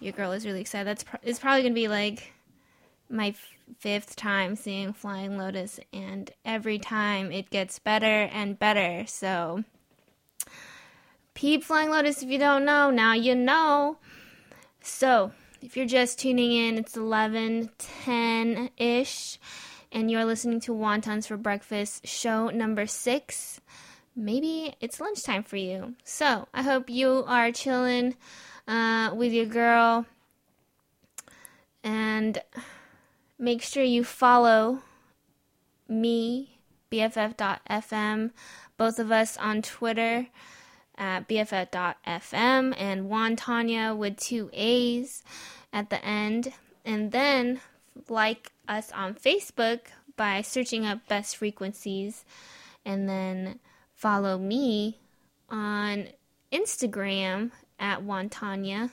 [0.00, 0.86] your girl is really excited.
[0.86, 2.32] That's pro- it's probably gonna be like
[3.10, 3.34] my
[3.84, 9.04] fifth time seeing Flying Lotus, and every time it gets better and better.
[9.06, 9.62] So,
[11.34, 13.98] peep Flying Lotus if you don't know, now you know.
[14.80, 19.38] So, if you're just tuning in, it's 11 10 ish,
[19.92, 23.60] and you're listening to Wontons for Breakfast, show number six.
[24.16, 25.94] Maybe it's lunchtime for you.
[26.04, 28.16] So, I hope you are chilling
[28.66, 30.06] uh, with your girl.
[31.82, 32.40] And
[33.44, 34.80] make sure you follow
[35.86, 36.58] me,
[36.90, 38.30] BFF.FM,
[38.78, 40.28] both of us on Twitter
[40.96, 45.22] at BFF.FM and Juan Tanya with two A's
[45.74, 46.54] at the end.
[46.86, 47.60] And then
[48.08, 49.80] like us on Facebook
[50.16, 52.24] by searching up Best Frequencies
[52.84, 53.58] and then
[53.94, 54.98] follow me
[55.50, 56.08] on
[56.50, 58.90] Instagram at Juan Tanya.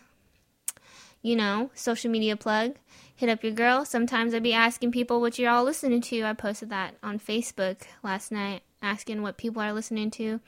[1.22, 2.76] You know, social media plug.
[3.22, 3.86] Hit up your girl.
[3.86, 6.24] Sometimes I'd be asking people what you're all listening to.
[6.24, 10.40] I posted that on Facebook last night, asking what people are listening to.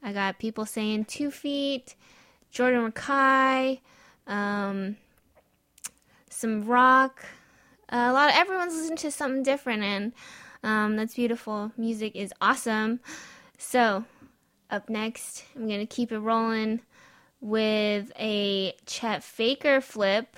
[0.00, 1.96] I got people saying Two Feet,
[2.52, 3.80] Jordan Rakei,
[4.28, 4.94] um,
[6.30, 7.24] some rock.
[7.88, 10.12] a lot of everyone's listening to something different, and
[10.62, 11.72] um, that's beautiful.
[11.76, 13.00] Music is awesome.
[13.58, 14.04] So,
[14.70, 16.80] up next, I'm gonna keep it rolling
[17.40, 20.36] with a Chet Faker flip,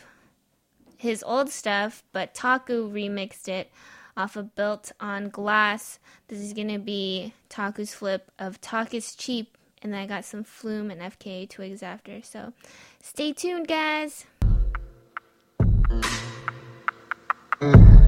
[0.97, 3.70] his old stuff, but Taku remixed it
[4.16, 5.98] off of Built on Glass.
[6.28, 10.44] This is gonna be Taku's flip of Talk is Cheap, and then I got some
[10.44, 12.23] Flume and FKA Twigs after.
[12.23, 12.52] So
[13.02, 14.27] stay tuned, guys.
[17.59, 18.06] Thank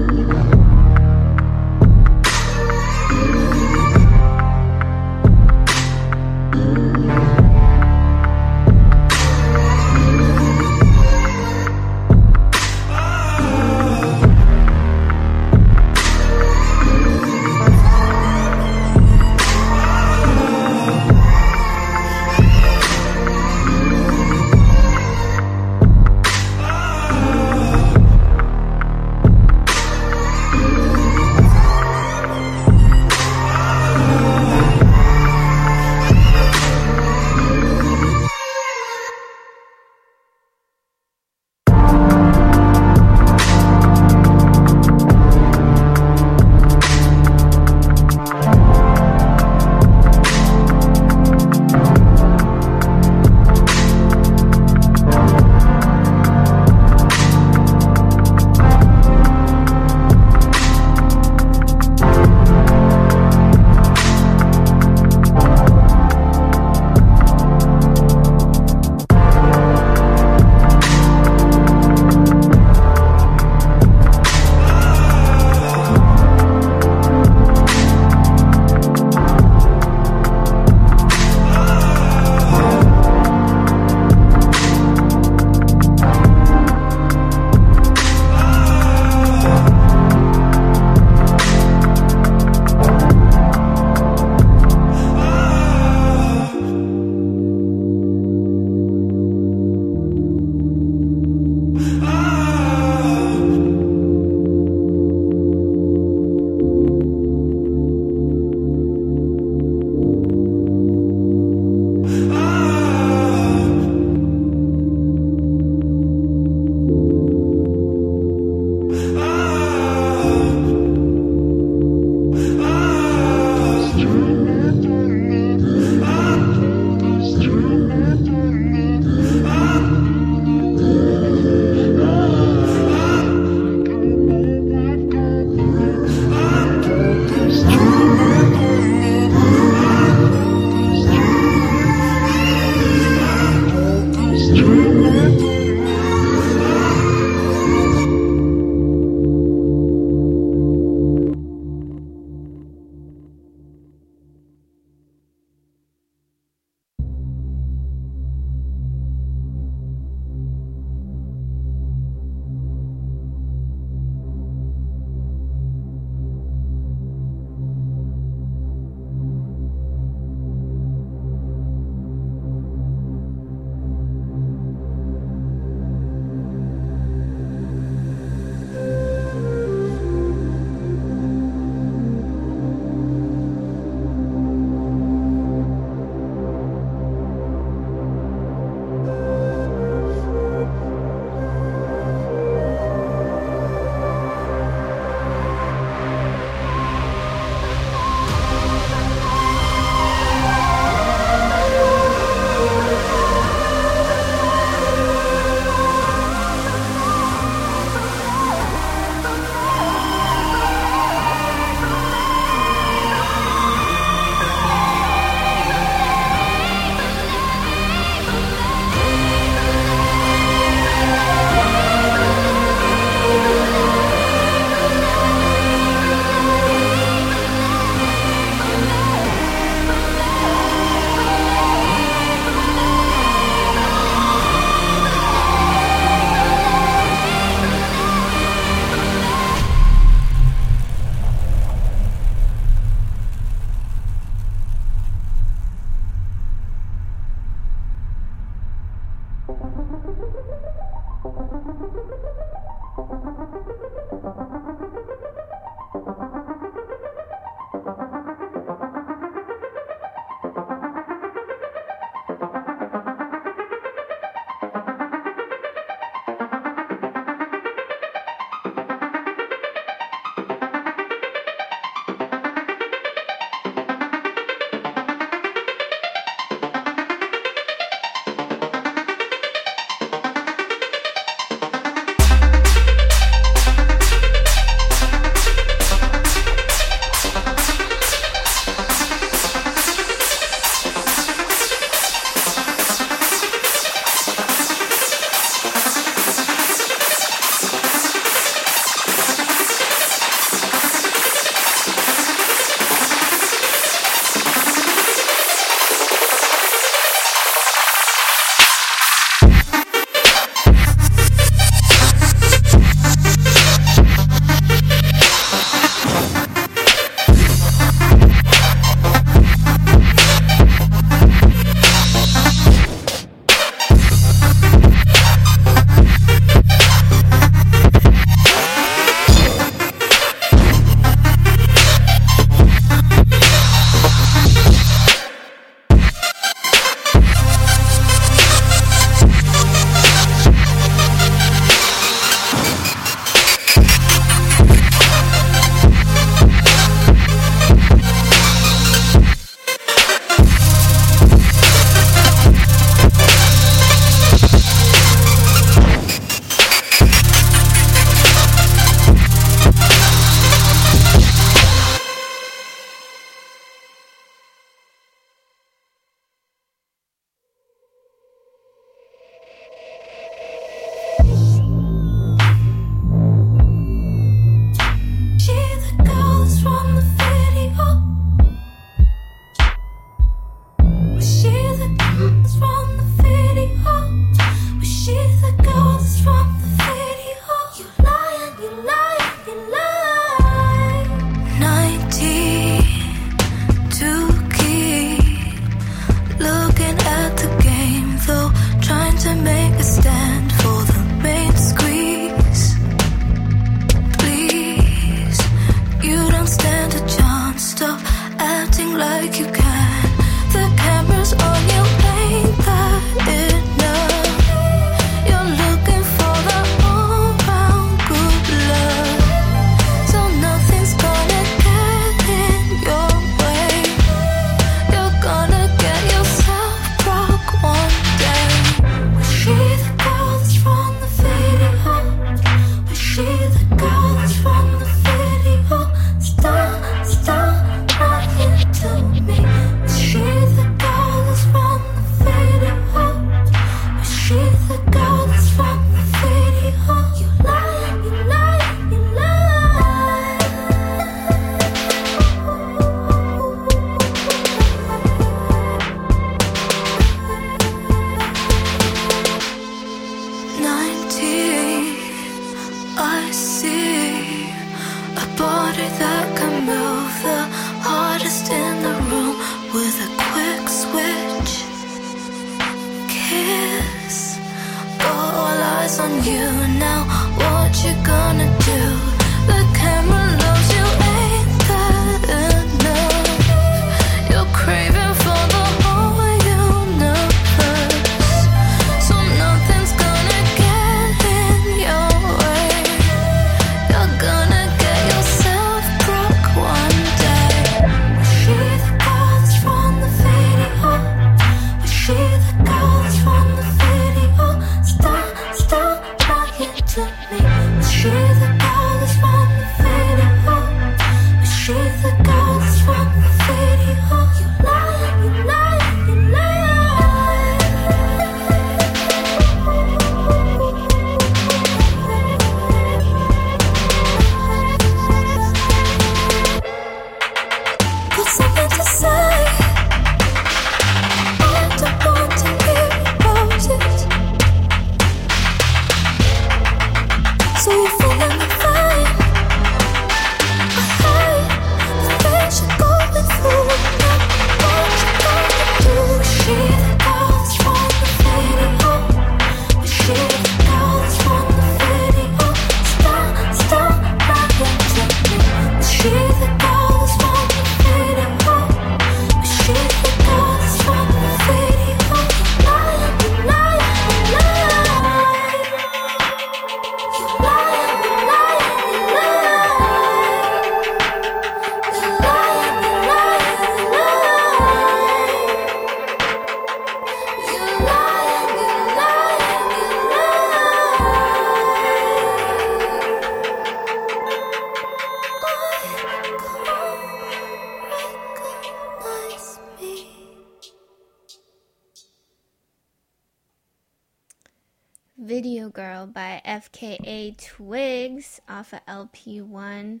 [599.12, 600.00] LP1.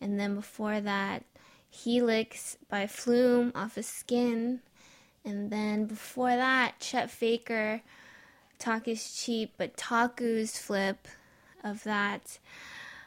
[0.00, 1.24] And then before that,
[1.68, 4.60] Helix by Flume off of Skin.
[5.24, 7.82] And then before that, Chet Faker,
[8.58, 11.06] Talk is Cheap, but Taku's flip
[11.62, 12.38] of that.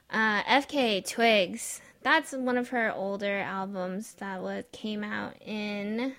[0.09, 6.13] Uh, FKA Twigs, that's one of her older albums that was came out in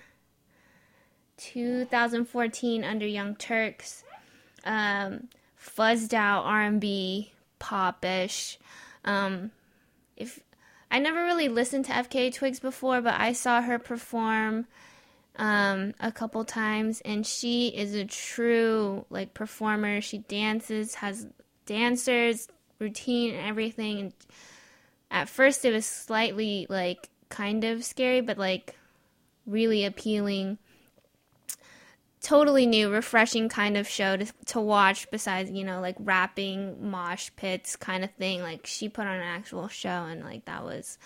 [1.37, 4.03] 2014 under Young Turks
[4.65, 8.57] um, fuzzed out R&B popish.
[9.05, 9.51] Um,
[10.17, 10.41] if
[10.91, 14.67] I never really listened to FKA Twigs before, but I saw her perform
[15.37, 20.01] um, a couple times, and she is a true like performer.
[20.01, 21.27] She dances, has
[21.65, 22.47] dancers,
[22.79, 23.99] routine, and everything.
[23.99, 24.13] And
[25.11, 28.75] at first, it was slightly like kind of scary, but like
[29.45, 30.57] really appealing
[32.25, 37.29] totally new, refreshing kind of show to, to watch besides, you know, like rapping, mosh
[37.35, 38.41] pits kind of thing.
[38.41, 40.97] Like she put on an actual show and like that was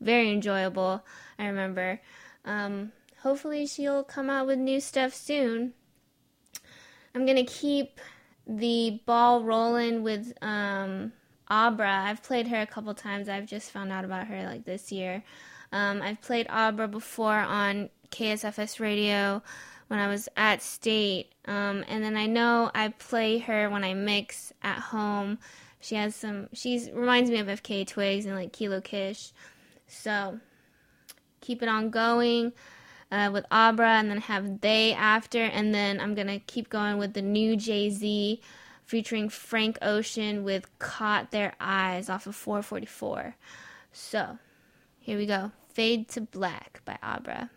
[0.00, 1.04] very enjoyable.
[1.38, 2.00] I remember.
[2.44, 2.90] Um,
[3.22, 5.74] hopefully she'll come out with new stuff soon.
[7.14, 8.00] I'm to keep
[8.44, 11.12] the ball rolling with um,
[11.48, 12.02] Abra.
[12.04, 13.28] I've played her a couple times.
[13.28, 15.22] I've just found out about her like this year.
[15.70, 19.40] Um, I've played Abra before on KSFS radio
[19.88, 21.32] when I was at state.
[21.46, 25.38] Um, and then I know I play her when I mix at home.
[25.80, 29.32] She has some, she's reminds me of FK Twigs and like Kilo Kish.
[29.86, 30.40] So
[31.40, 32.52] keep it on going
[33.12, 35.42] uh, with Abra and then have They after.
[35.42, 38.40] And then I'm to keep going with the new Jay Z
[38.84, 43.36] featuring Frank Ocean with Caught Their Eyes off of 444.
[43.92, 44.38] So
[44.98, 47.50] here we go Fade to Black by Abra.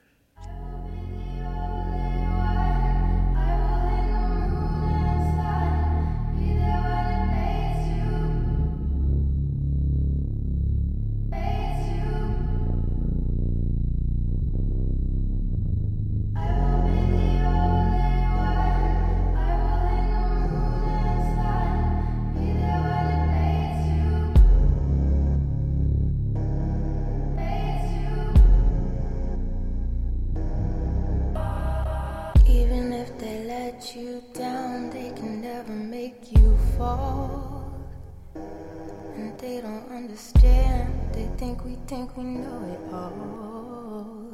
[40.08, 40.88] Understand.
[41.14, 44.32] They think we think we know it all.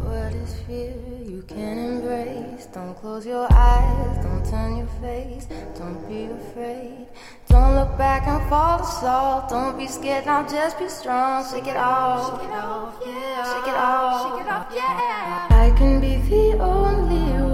[0.00, 0.94] What is fear
[1.24, 2.66] you can embrace?
[2.66, 5.46] Don't close your eyes, don't turn your face,
[5.78, 7.06] don't be afraid.
[7.48, 9.54] Don't look back and fall to.
[9.54, 11.44] Don't be scared, now just be strong.
[11.48, 13.44] Shake it off, shake it off, yeah.
[13.52, 15.46] Shake it off, shake it off, yeah.
[15.50, 17.51] I can be the only one.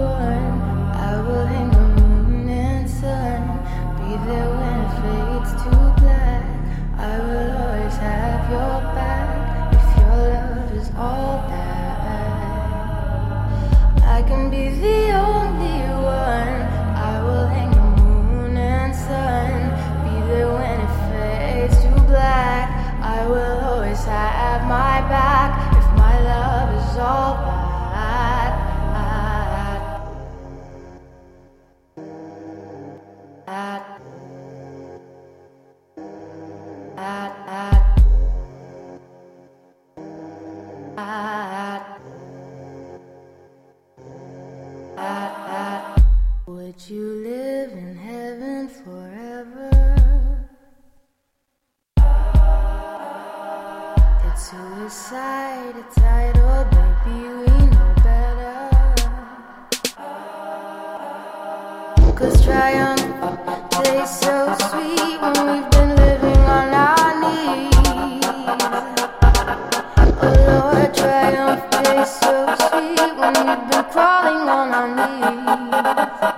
[14.29, 16.57] Can be the only one.
[17.09, 19.49] I will hang the moon and sun.
[20.05, 22.69] Be there when it fades to black.
[23.01, 25.49] I will always have my back
[25.79, 27.48] if my love is all
[46.69, 49.71] Would you live in heaven forever?
[54.27, 58.69] It's suicide, a title, baby, we know better.
[62.13, 63.01] Cause triumph
[63.71, 67.73] tastes so sweet when we've been living on our knees.
[70.21, 72.33] Oh Lord, triumph tastes so
[72.69, 76.28] sweet when we've been crawling on our knees.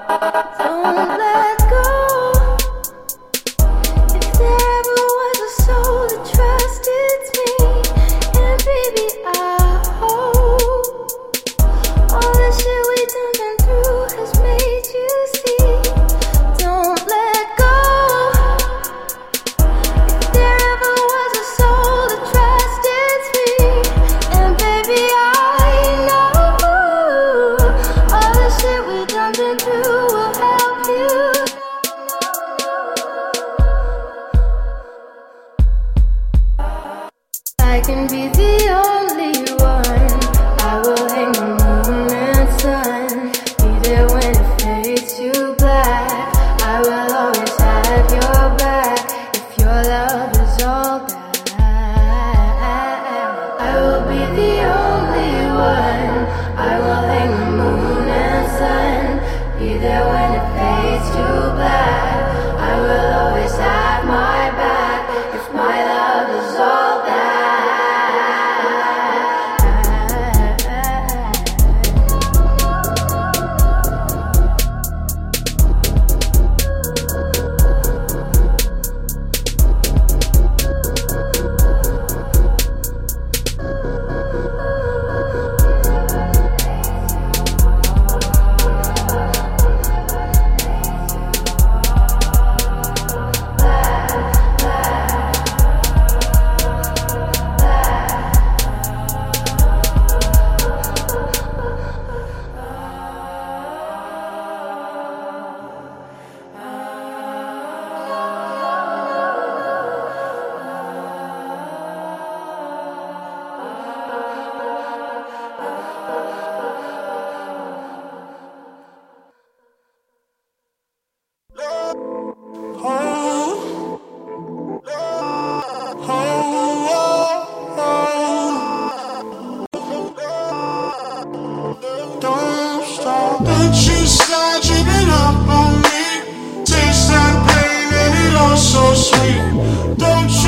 [139.82, 140.41] Don't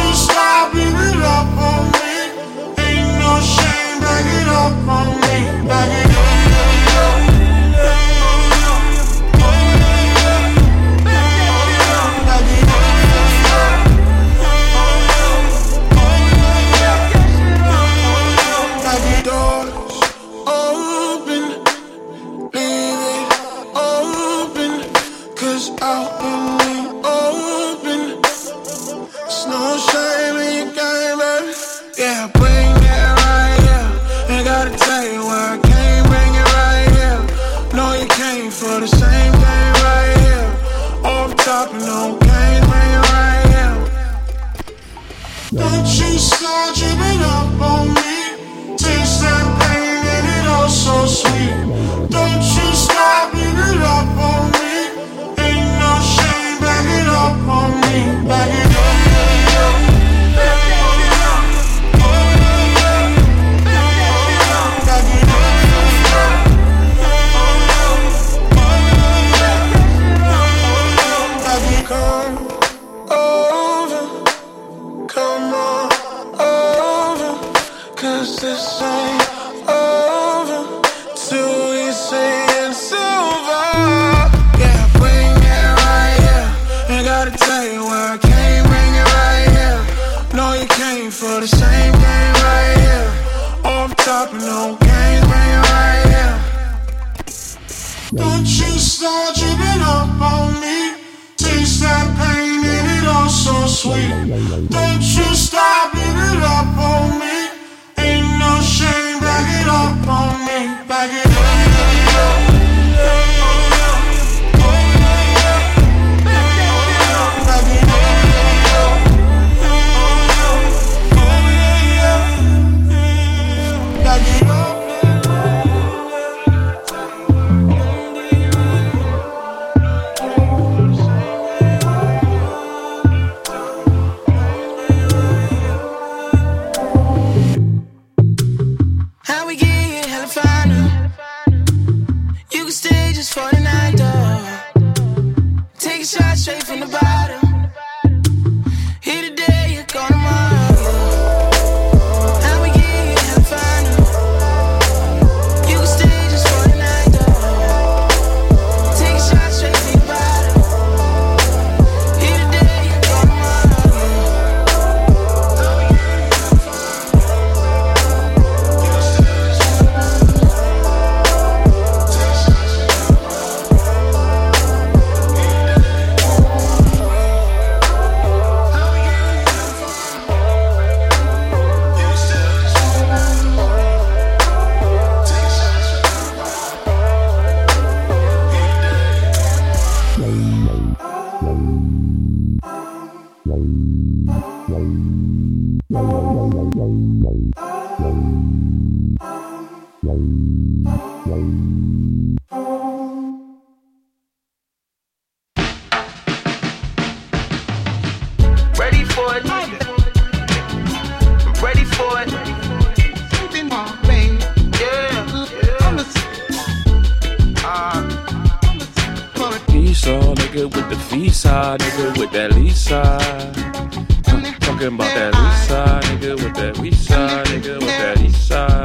[220.04, 223.00] Nigga with the visa, nigga with that Lisa.
[223.00, 228.84] Uh, Talking about that Lisa, nigga with that Lisa, nigga with that Lisa.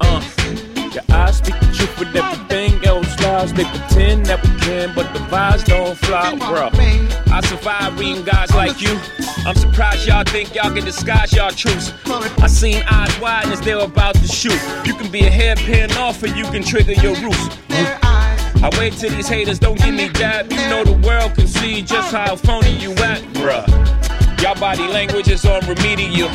[0.00, 0.22] Uh,
[0.94, 3.52] your eyes speak the truth with everything else lies.
[3.52, 6.70] They pretend that we can, but the vibes don't fly, bro.
[7.32, 8.96] I survive reading guys like you.
[9.44, 11.92] I'm surprised y'all think y'all can disguise y'all truths.
[12.40, 14.60] I seen eyes wide as they're about to shoot.
[14.86, 18.03] You can be a hairpin off, or you can trigger your roots.
[18.64, 20.50] I wait till these haters don't give me dab.
[20.50, 23.68] You know the world can see just how phony you at, bruh.
[24.40, 26.30] Y'all body language is on remedial.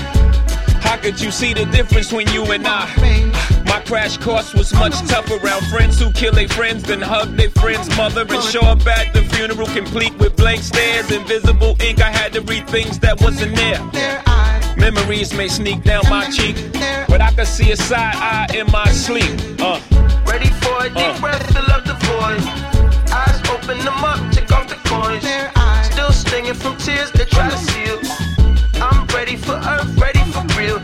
[0.85, 2.85] How could you see the difference when you and I?
[3.65, 7.49] My crash course was much tougher around friends who kill their friends, then hug their
[7.49, 11.99] friend's mother and show up at the funeral complete with blank stares, invisible ink.
[11.99, 13.81] I had to read things that wasn't there.
[14.77, 16.55] Memories may sneak down my cheek,
[17.07, 19.33] but I could see a side eye in my sleep.
[19.59, 19.81] Uh.
[20.27, 21.68] ready for a deep breath,
[22.37, 23.11] fill up the void.
[23.11, 25.23] Eyes open them up, take off the coins.
[25.91, 27.99] Still stinging from tears they try to seal.
[28.81, 30.79] I'm ready for earth, ready for real.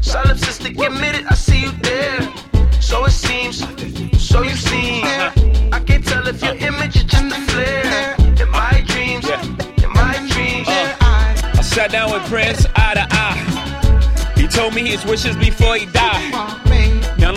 [0.00, 2.20] Solipsistic admitted, I see you there.
[2.80, 3.58] So it seems,
[4.20, 5.04] so you seem.
[5.72, 8.16] I can't tell if your image is just a flare.
[8.40, 9.28] In my dreams,
[9.84, 10.68] in my dreams.
[10.68, 14.32] I sat down with Prince eye to eye.
[14.36, 16.58] He told me his wishes before he died.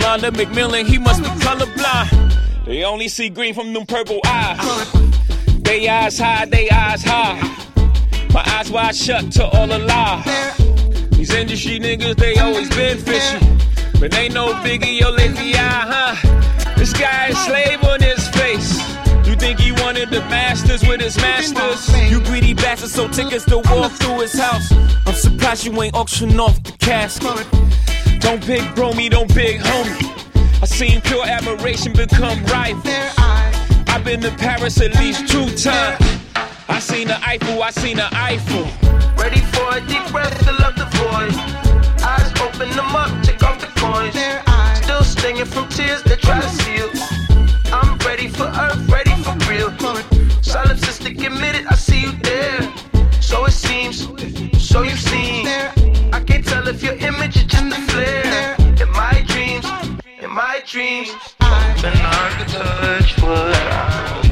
[0.04, 2.53] Londell McMillan, he must be colorblind.
[2.66, 4.90] They only see green from them purple eyes.
[5.60, 7.38] They eyes high, they eyes high.
[8.32, 10.56] My eyes wide shut to all the lies.
[11.10, 13.38] These industry niggas, they always been fishy.
[14.00, 16.74] But they no biggie, your lazy eye, huh?
[16.76, 18.78] This guy is slave on his face.
[19.26, 22.10] You think he wanted the masters with his masters?
[22.10, 24.72] You greedy bastard, so tickets to walk through his house.
[25.06, 27.46] I'm surprised you ain't auction off the casket.
[28.20, 30.23] Don't pick bro me, don't pick homie.
[30.62, 32.82] I seen pure admiration become rival.
[33.88, 36.04] I've been to Paris at least two times.
[36.68, 38.64] I seen the Eiffel, I seen the Eiffel.
[39.16, 41.34] Ready for a deep breath, fill up the void.
[42.02, 44.14] Eyes open them up, take off the coins.
[44.82, 46.90] Still stinging from tears they try to seal.
[47.72, 49.70] I'm ready for earth, ready for real.
[50.42, 52.72] Solipsistic admitted, I see you there.
[53.20, 54.06] So it seems,
[54.62, 55.46] so you seem.
[56.12, 58.63] I can't tell if your image is just a flare.
[60.34, 61.10] My dreams.
[61.40, 64.23] Open I could touch what I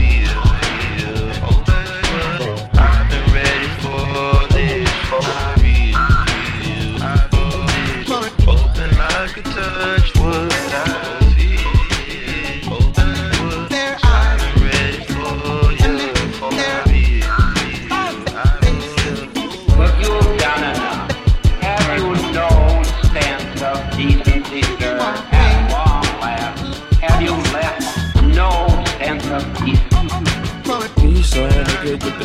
[31.34, 32.24] nigga with the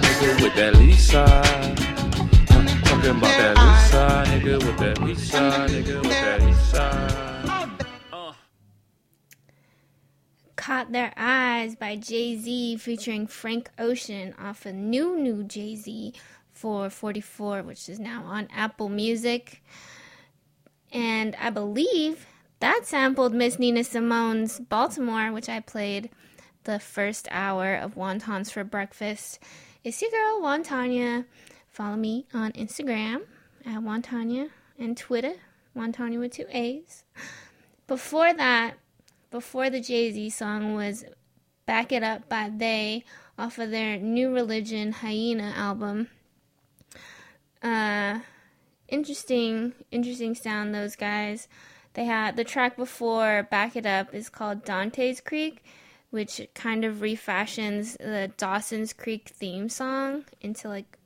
[0.00, 0.72] nigga with that.
[2.84, 4.96] Talking about that nigga with that
[5.70, 7.06] nigga with that.
[10.56, 16.12] Caught Their Eyes by Jay Z featuring Frank Ocean off a new, new Jay Z
[16.50, 19.62] for 44, which is now on Apple Music.
[20.92, 22.26] And I believe
[22.58, 26.10] that sampled Miss Nina Simone's Baltimore, which I played
[26.66, 29.38] the first hour of Wontons for Breakfast.
[29.84, 31.24] It's your girl, Wontanya.
[31.68, 33.22] Follow me on Instagram
[33.64, 35.34] at Wontanya and Twitter,
[35.76, 37.04] Wontanya with two A's.
[37.86, 38.74] Before that,
[39.30, 41.04] before the Jay Z song was
[41.66, 43.04] Back It Up by They
[43.38, 46.08] off of their New Religion Hyena album.
[47.62, 48.20] Uh,
[48.88, 51.46] interesting, interesting sound, those guys.
[51.94, 55.64] They had the track before Back It Up is called Dante's Creek,
[56.16, 60.96] which kind of refashions the Dawson's Creek theme song into like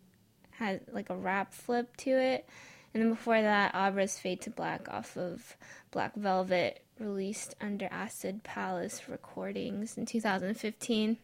[0.53, 2.49] had like a rap flip to it.
[2.95, 5.57] And then before that, Abra's Fade to Black off of
[5.91, 11.17] Black Velvet, released under Acid Palace Recordings in 2015.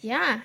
[0.00, 0.40] Yeah,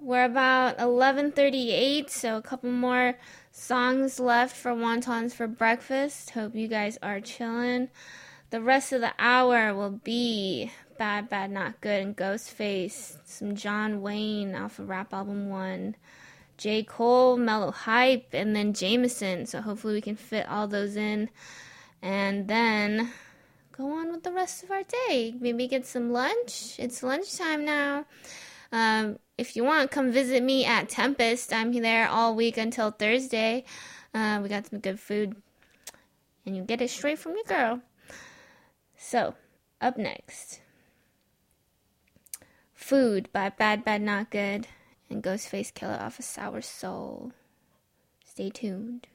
[0.00, 3.14] we're about 11:38, so a couple more
[3.52, 6.30] songs left for Wontons for breakfast.
[6.30, 7.90] Hope you guys are chilling.
[8.50, 14.88] The rest of the hour will be BADBADNOTGOOD and Ghostface, some John Wayne off of
[14.88, 15.94] Rap Album 1.
[16.58, 16.82] J.
[16.82, 19.46] Cole, MellowHype, and then Jameson.
[19.46, 21.30] So hopefully we can fit all those in.
[22.02, 23.12] And then
[23.70, 25.32] go on with the rest of our day.
[25.38, 26.74] Maybe get some lunch.
[26.78, 28.04] It's lunchtime now.
[28.72, 31.52] Um, if you want, come visit me at Tempest.
[31.52, 33.64] I'm there all week until Thursday.
[34.12, 35.36] Uh, we got some good food.
[36.44, 37.80] And you get it straight from your girl.
[39.02, 39.34] So,
[39.80, 40.60] up next
[42.74, 44.66] Food by BADBADNOTGOOD
[45.08, 47.32] and Ghostface Killah off of Sour Soul.
[48.26, 49.08] Stay tuned.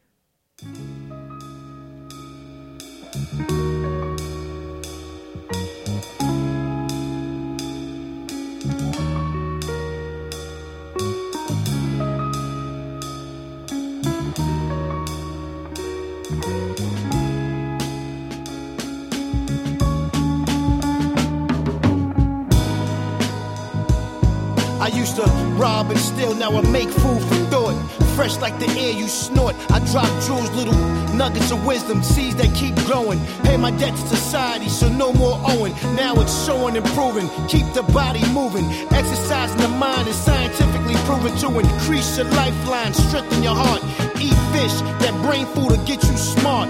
[24.86, 25.24] I used to
[25.57, 27.74] rob and steal, now I make food for thought.
[28.16, 29.56] Fresh like the air you snort.
[29.72, 30.78] I drop jewels, little
[31.16, 33.20] nuggets of wisdom, seeds that keep growing.
[33.41, 35.74] Pay my debt to society, so no more owing.
[35.95, 37.28] Now it's showing and proving.
[37.48, 38.66] Keep the body moving.
[38.94, 43.82] Exercising the mind is scientifically proven to increase your lifeline, strengthen your heart.
[44.22, 46.70] Eat fish, that brain food will get you smart.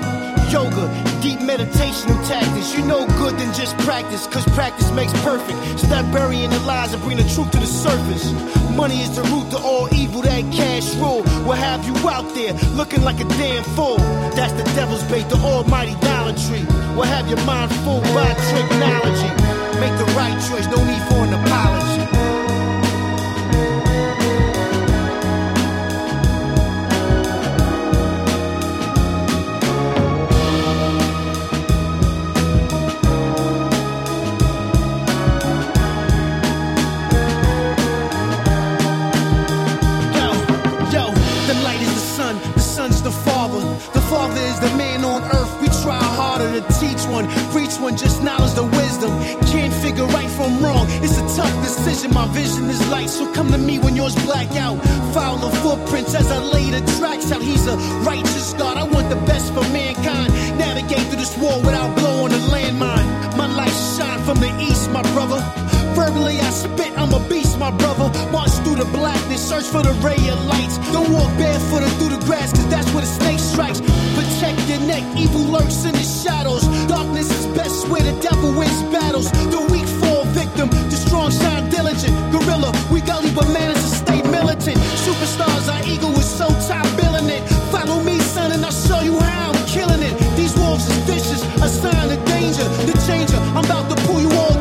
[0.51, 0.87] Yoga,
[1.21, 2.73] deep meditational tactics.
[2.75, 5.57] You know good than just practice, cause practice makes perfect.
[5.79, 8.31] Stop burying the lies and bring the truth to the surface.
[8.75, 12.53] Money is the root to all evil, that cash rule will have you out there
[12.75, 13.97] looking like a damn fool.
[14.35, 16.65] That's the devil's bait, the almighty Dollar Tree.
[16.95, 19.31] Will have your mind fooled by technology.
[19.79, 21.94] Make the right choice, no need for an apology.
[47.85, 49.11] One, just knowledge the wisdom.
[49.53, 50.87] Can't figure right from wrong.
[51.05, 52.11] It's a tough decision.
[52.13, 54.77] My vision is light, so come to me when yours black out.
[55.13, 57.43] Follow the footprints as I lay the tracks out.
[57.43, 57.77] He's a
[58.09, 58.77] righteous God.
[58.77, 60.33] I want the best for mankind.
[60.57, 63.07] Navigate through this war without blowing a landmine.
[63.37, 65.39] My light shine from the east, my brother.
[65.93, 68.07] Verbally, I spit, I'm a beast, my brother.
[68.31, 70.77] March through the blackness, search for the ray of lights.
[70.91, 73.79] Don't walk barefooted through the grass, cause that's where the snake strikes.
[74.35, 76.67] Protect your neck, evil lurks in the shadows.
[76.89, 79.31] Darkness is best where the devil wins battles.
[79.31, 82.11] The weak fall victim, the strong shine diligent.
[82.33, 84.75] Gorilla, we gully but manage to stay militant.
[85.07, 87.47] Superstars, our ego is so top billing it.
[87.71, 90.11] Follow me, son, and I'll show you how I'm killing it.
[90.35, 92.67] These wolves is vicious, a sign of danger.
[92.91, 94.54] The changer, I'm about to pull you all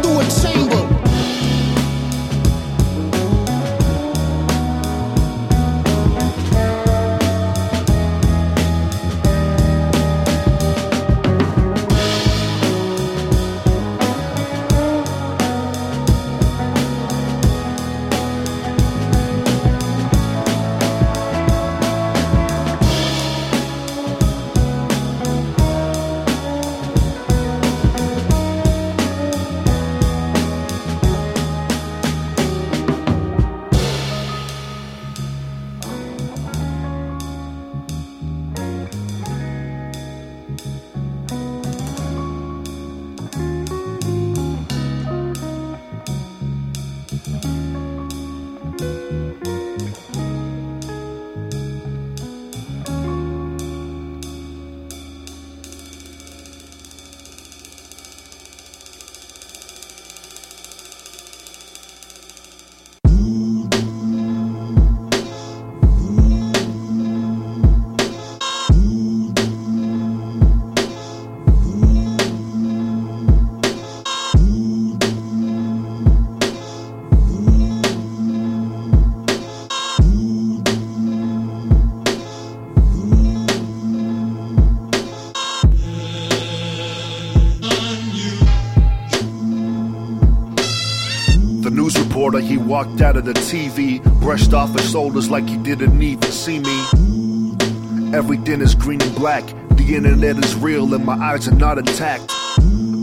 [92.35, 96.33] news he walked out of the TV, brushed off his shoulders like he didn't even
[96.33, 98.17] see me.
[98.17, 99.45] Everything is green and black.
[99.77, 102.31] The internet is real and my eyes are not intact.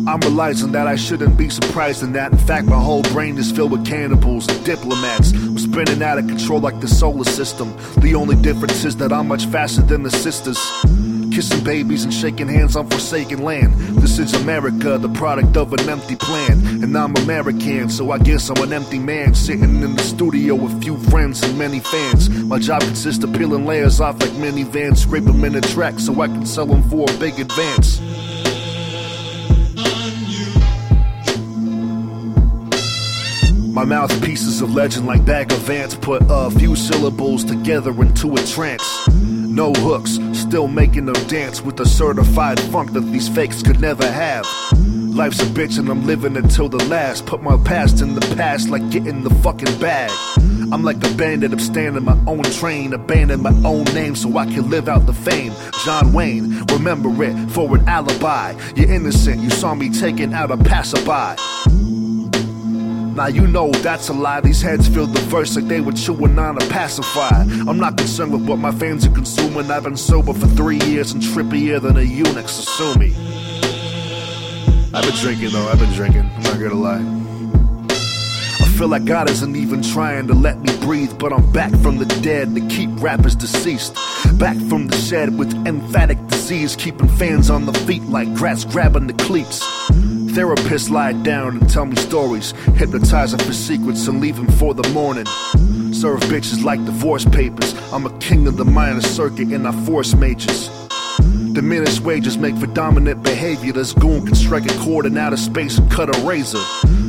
[0.07, 2.31] I'm realizing that I shouldn't be surprised in that.
[2.31, 5.31] In fact, my whole brain is filled with cannibals and diplomats.
[5.31, 7.75] I'm spinning out of control like the solar system.
[7.97, 10.59] The only difference is that I'm much faster than the sisters.
[11.31, 13.73] Kissing babies and shaking hands on forsaken land.
[14.01, 16.83] This is America, the product of an empty plan.
[16.83, 19.33] And I'm American, so I guess I'm an empty man.
[19.33, 22.29] Sitting in the studio with few friends and many fans.
[22.29, 26.19] My job consists of peeling layers off like minivans, scrape them in a track so
[26.19, 28.01] I can sell them for a big advance.
[33.71, 38.43] My mouthpieces of legend like bag of ants put a few syllables together into a
[38.43, 39.07] trance.
[39.07, 40.17] No hooks,
[40.51, 44.45] still making them dance with a certified funk that these fakes could never have.
[44.73, 47.25] Life's a bitch and I'm living until the last.
[47.25, 50.11] Put my past in the past like getting the fucking bag.
[50.73, 54.45] I'm like a bandit, I'm standing my own train, abandon my own name so I
[54.45, 55.53] can live out the fame.
[55.85, 58.53] John Wayne, remember it for an alibi.
[58.75, 61.90] You're innocent, you saw me taking out a passerby.
[63.15, 64.39] Now you know that's a lie.
[64.39, 67.45] These heads feel the verse like they were chewing on a pacifier.
[67.67, 69.69] I'm not concerned with what my fans are consuming.
[69.69, 73.13] I've been sober for three years and trippier than a eunuch, so sue me.
[74.93, 76.29] I've been drinking though, I've been drinking.
[76.35, 77.21] I'm not gonna lie.
[78.61, 81.97] I feel like God isn't even trying to let me breathe, but I'm back from
[81.97, 83.93] the dead to keep rappers deceased.
[84.39, 89.07] Back from the shed with emphatic disease, keeping fans on the feet like grass grabbing
[89.07, 89.61] the cleats.
[90.31, 94.73] Therapists lie down and tell me stories, hypnotize them for secrets and leave them for
[94.73, 95.25] the morning.
[95.93, 97.75] Serve bitches like divorce papers.
[97.91, 100.69] I'm a king of the minor circuit and I force majors.
[101.51, 103.73] Diminished wages make for dominant behavior.
[103.73, 106.63] This goon can strike a chord in outer space and cut a razor.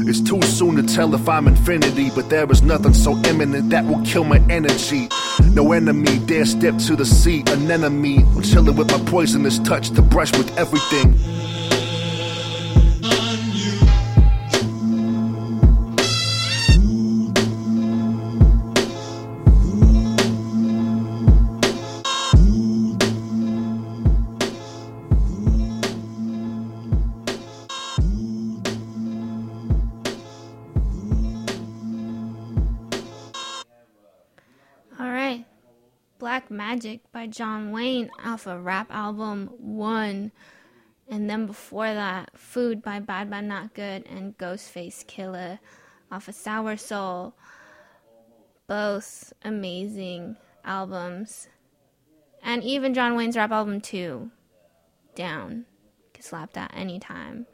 [0.09, 3.85] It's too soon to tell if I'm infinity, but there is nothing so imminent that
[3.87, 5.09] will kill my energy.
[5.53, 8.19] No enemy dare step to the sea, an enemy.
[8.19, 11.17] I'm chilling with my poisonous touch to brush with everything.
[36.73, 40.33] Magic by John Wayne off of rap album 1.
[41.07, 45.59] And then before that, Food by BADBADNOTGOOD and Ghostface Killah
[46.11, 47.35] off of Sour Soul.
[48.67, 51.49] Both amazing albums.
[52.43, 54.31] And even John Wayne's rap album 2.
[55.15, 55.67] Down.
[56.15, 57.49] Can slap that anytime.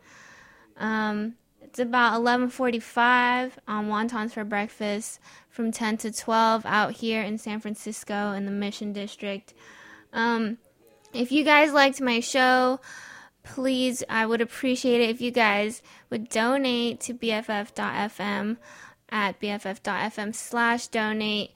[0.77, 1.35] Um,
[1.69, 5.21] it's about 11:45 on Wontons for breakfast
[5.51, 9.53] from 10 to 12 out here in San Francisco in the Mission District.
[10.15, 10.57] Um,
[11.13, 12.81] if you guys liked my show,
[13.43, 18.57] please, I would appreciate it if you guys would donate to BFF.FM
[19.11, 21.51] at BFF.FM slash donate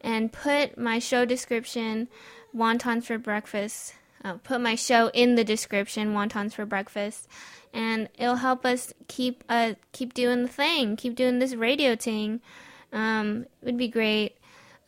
[0.00, 2.06] and put my show description,
[2.54, 3.94] Wontons for breakfast.
[4.24, 7.28] Uh, put my show in the description, Wontons for breakfast,
[7.76, 12.40] and it'll help us keep uh keep doing the thing, keep doing this radio thing.
[12.92, 14.38] Um, it would be great.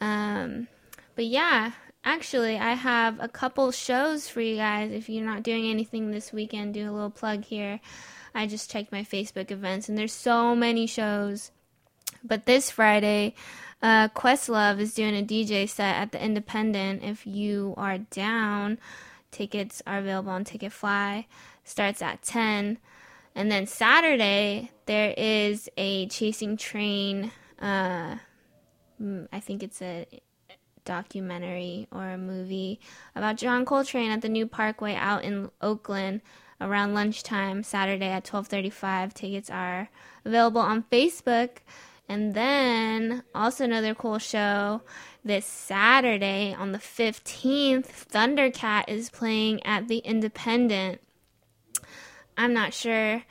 [0.01, 0.69] Um,
[1.15, 4.91] but yeah, actually, I have a couple shows for you guys.
[4.91, 7.79] If you're not doing anything this weekend, do a little plug here.
[8.35, 11.51] I just checked my Facebook events, and there's so many shows.
[12.25, 13.35] But this Friday,
[13.83, 17.03] uh, Questlove is doing a DJ set at the Independent.
[17.03, 18.79] If you are down,
[19.31, 21.27] tickets are available on Ticketfly.
[21.69, 22.79] Starts at 10.
[23.35, 27.31] And then Saturday, there is a Chasing Trane.
[27.61, 28.17] Uh,
[29.31, 30.07] I think it's a
[30.87, 32.81] documentary or a movie
[33.15, 36.23] about John Coltrane at the New Parkway out in Oakland
[36.59, 39.13] around lunchtime Saturday at 12:35.
[39.13, 39.91] Tickets are
[40.25, 41.59] available on Facebook.
[42.09, 44.81] And then also another cool show
[45.23, 51.03] this Saturday on the 15th, Thundercat is playing at the Independent.
[52.39, 53.23] I'm not sure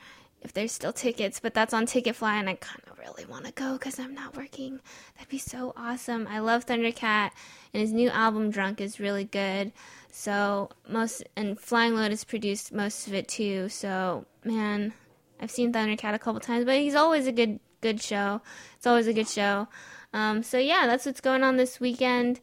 [0.42, 3.52] if there's still tickets, but that's on Ticketfly, and I kind of really want to
[3.52, 4.80] go because I'm not working.
[5.16, 6.28] That'd be so awesome.
[6.28, 7.30] I love Thundercat,
[7.72, 9.72] and his new album Drunk is really good.
[10.12, 13.68] So most and Flying Lotus produced most of it too.
[13.68, 14.92] So man,
[15.40, 18.40] I've seen Thundercat a couple times, but he's always a good good show.
[18.76, 19.68] It's always a good show.
[20.12, 22.40] Um, so yeah, that's what's going on this weekend.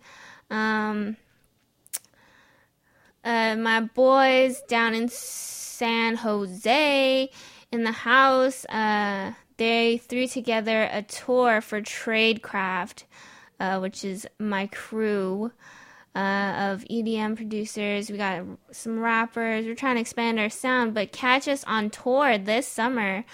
[0.50, 1.18] Um,
[3.26, 7.30] uh, my boys down in San Jose
[7.72, 13.04] in the house, uh, they threw together a tour for Tradecraft,
[13.60, 15.52] uh, which is my crew
[16.16, 18.10] uh, of EDM producers.
[18.10, 19.66] We got some rappers.
[19.66, 23.26] We're trying to expand our sound, but catch us on tour this summer.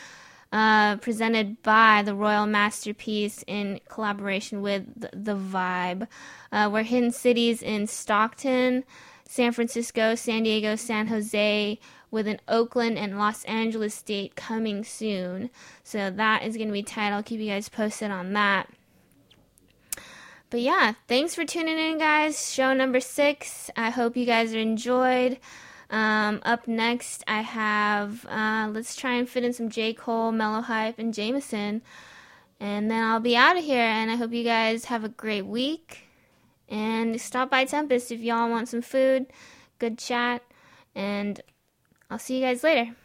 [0.54, 6.10] Uh, presented by the Royal Masterpiece in collaboration with the, Vibe.
[6.52, 8.84] Uh, we're hitting cities in Stockton,
[9.32, 11.80] San Francisco, San Diego, San Jose,
[12.12, 15.50] with an Oakland and Los Angeles date coming soon.
[15.86, 17.14] So that is going to be tight.
[17.14, 18.68] I'll keep you guys posted on that.
[20.50, 22.52] But yeah, thanks for tuning in, guys.
[22.52, 23.72] Show number six.
[23.78, 25.38] I hope you guys enjoyed.
[25.90, 29.94] Um, up next, I have uh, let's try and fit in some J.
[29.94, 31.84] Cole, MellowHype, and Jameson.
[32.60, 33.80] And then I'll be out of here.
[33.80, 36.11] And I hope you guys have a great week.
[36.72, 39.26] And stop by Tempest if y'all want some food,
[39.78, 40.42] good chat.
[40.96, 41.42] And
[42.10, 42.96] I'll see you guys later.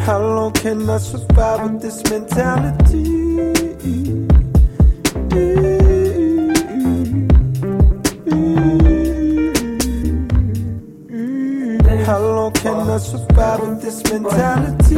[0.00, 3.26] How long can I survive with this mentality?
[12.96, 14.94] Long can I survive with this mentality?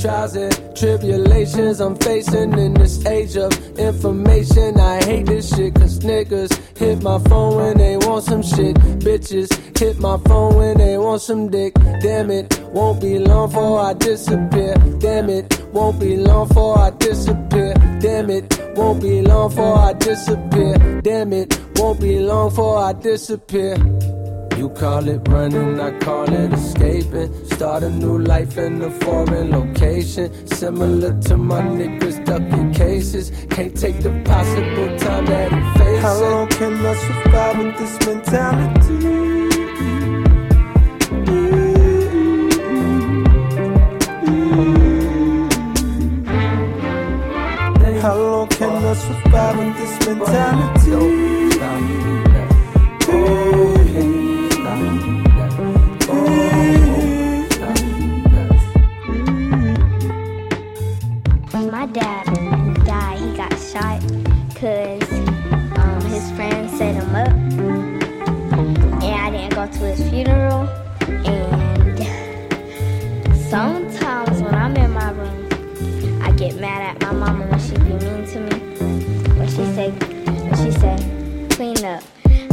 [0.00, 4.80] Trials and tribulations I'm facing in this age of information.
[4.80, 6.50] I hate this shit cause niggas
[6.82, 8.74] hit my phone when they want some shit.
[9.04, 11.74] Bitches hit my phone when they want some dick.
[12.00, 14.74] Damn it, won't be long before I disappear.
[14.98, 17.74] Damn it, won't be long before I disappear.
[18.00, 21.00] Damn it, won't be long before I disappear.
[21.02, 23.76] Damn it, won't be long I disappear.
[24.62, 27.34] You call it running, I call it escaping.
[27.46, 30.30] Start a new life in a foreign location.
[30.46, 33.32] Similar to my niggas stuck in cases.
[33.50, 36.02] Can't take the possible time that he facing.
[36.02, 38.98] How long can I survive with this mentality?
[48.00, 50.92] How long can I survive with this mentality?
[64.62, 65.10] Because
[65.76, 67.28] um, his friends set him up.
[69.02, 70.68] And I didn't go to his funeral.
[71.26, 71.98] And
[73.50, 75.48] sometimes when I'm in my room,
[76.22, 78.56] I get mad at my mama when she be mean to me.
[79.36, 80.96] When she say, when she say,
[81.50, 82.04] clean up.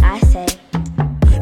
[0.02, 0.48] I say,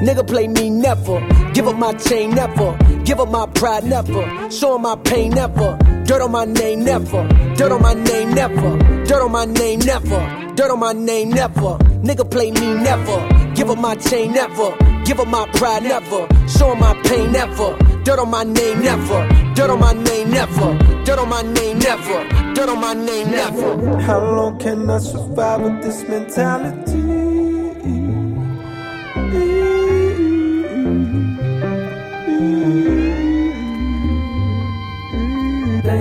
[0.04, 1.26] Nigga play me never.
[1.54, 2.78] Give up my chain never.
[3.06, 4.52] Give up my pride never.
[4.52, 5.78] Show my pain never.
[6.04, 7.26] Dirt on my name never.
[7.56, 8.78] Dirt on my name never.
[9.06, 10.47] Dirt on my name never.
[10.58, 11.78] Dirt on my name never.
[12.02, 13.54] Nigga play me never.
[13.54, 14.76] Give up my chain never.
[15.06, 16.28] Give up my pride never.
[16.48, 17.78] Show my pain never.
[18.04, 19.54] Dirt on my name never.
[19.54, 20.76] Dirt on my name never.
[21.06, 22.54] Dirt on my name never.
[22.56, 24.02] Dirt on my name never.
[24.02, 27.17] How long can I survive with this mentality?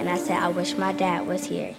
[0.00, 1.74] and I said, I wish my dad was here.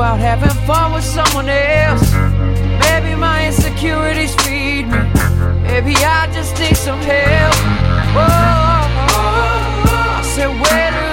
[0.00, 2.12] out having fun with someone else.
[2.80, 4.98] Maybe my insecurities feed me.
[5.62, 7.54] Maybe I just need some help.
[8.16, 9.84] Oh, oh, oh.
[9.86, 10.18] oh.
[10.18, 11.03] I said, wait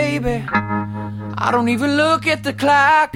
[0.00, 0.36] baby.
[1.46, 3.10] I don't even look at the clock.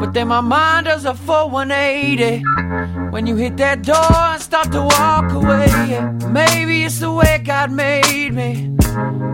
[0.00, 2.42] But then my mind does a full 180.
[3.12, 5.68] When you hit that door and start to walk away,
[6.40, 8.50] maybe it's the way God made me.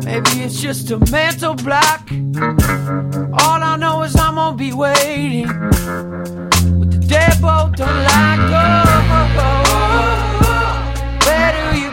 [0.09, 2.02] Maybe it's just a mental block.
[3.43, 5.51] All I know is I'm gonna be waiting.
[6.78, 8.66] But the deadbolt don't like go.
[11.27, 11.91] Where do you